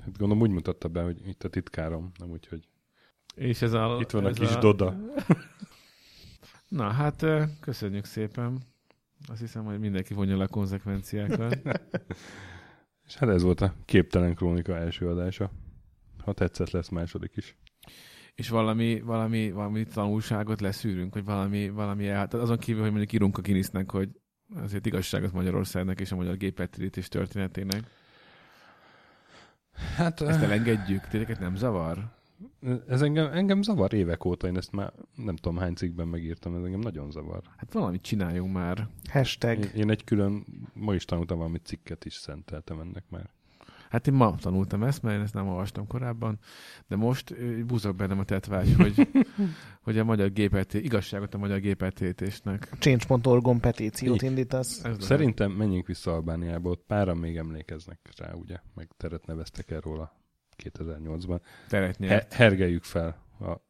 [0.01, 2.68] Hát gondolom úgy mutatta be, hogy itt a titkárom, nem úgy, hogy
[3.34, 3.97] És ez a...
[4.01, 4.95] itt van a kis Doda.
[6.73, 7.25] Na hát,
[7.61, 8.62] köszönjük szépen.
[9.29, 11.59] Azt hiszem, hogy mindenki vonja le a konzekvenciákat.
[13.07, 15.51] És hát ez volt a Képtelen Krónika első adása.
[16.25, 17.57] Ha tetszett, lesz második is.
[18.35, 23.12] és valami, valami, valami tanulságot leszűrünk, hogy valami, valami el, tehát azon kívül, hogy mondjuk
[23.12, 24.09] írunk a Guinnessnek, hogy
[24.55, 27.83] azért igazságot Magyarországnak és a magyar gépetterítés történetének.
[29.97, 31.07] Hát Ezt elengedjük?
[31.07, 32.22] Tényleg nem zavar?
[32.88, 36.62] Ez engem, engem zavar évek óta, én ezt már nem tudom hány cikkben megírtam, ez
[36.62, 37.43] engem nagyon zavar.
[37.57, 38.88] Hát valamit csináljunk már.
[39.11, 39.59] Hashtag.
[39.59, 43.30] Én, én egy külön, ma is tanultam valami cikket is szenteltem ennek már.
[43.90, 46.38] Hát én ma tanultam ezt, mert én ezt nem olvastam korábban,
[46.88, 49.09] de most ö, búzog bennem a tetvágy, hogy,
[49.84, 52.68] hogy a magyar gépet, igazságot a magyar gépetítésnek.
[52.78, 54.84] Change.org-on petíciót indítasz.
[54.84, 55.05] Ez.
[55.05, 58.57] Szerintem menjünk vissza Albániába, ott páran még emlékeznek rá, ugye?
[58.74, 60.22] Meg teret neveztek el róla
[60.59, 61.41] 2008-ban.
[61.69, 63.61] teret He- hergeljük fel a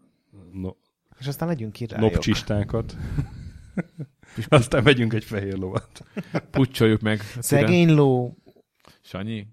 [0.52, 0.76] no-
[1.18, 2.10] És aztán legyünk királyok.
[2.12, 2.96] nopcsistákat.
[4.48, 6.04] Aztán megyünk egy fehér lovat.
[6.50, 7.20] Pucsoljuk meg.
[7.38, 8.36] Szegény ló.
[9.00, 9.46] Sanyi?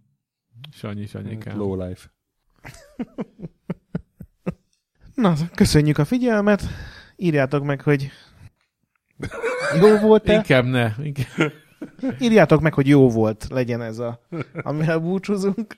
[0.71, 1.57] Sanyi, Sanyikám.
[1.57, 2.09] Low life.
[5.15, 6.63] Na, köszönjük a figyelmet.
[7.15, 8.09] Írjátok meg, hogy
[9.79, 10.33] jó volt-e.
[10.33, 10.93] Inkább ne.
[11.03, 11.51] Inkább.
[12.19, 14.25] Írjátok meg, hogy jó volt legyen ez a,
[14.61, 15.77] amivel búcsúzunk.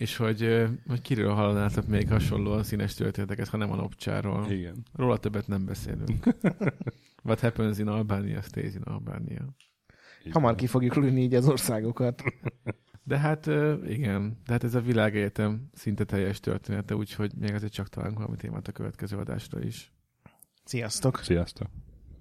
[0.00, 4.50] És hogy, hogy kiről hallanátok még hasonlóan színes történeteket, ha nem a Nopcsáról.
[4.50, 4.86] Igen.
[4.92, 6.36] Róla többet nem beszélünk.
[7.24, 9.54] What happens in Albania stays in Albania.
[10.30, 12.22] Hamar ki fogjuk lőni így az országokat.
[13.02, 13.46] De hát
[13.86, 18.36] igen, de hát ez a világegyetem szinte teljes története, úgyhogy még azért csak találunk valami
[18.36, 19.92] témát a következő adásra is.
[20.64, 21.18] Sziasztok!
[21.18, 21.68] Sziasztok.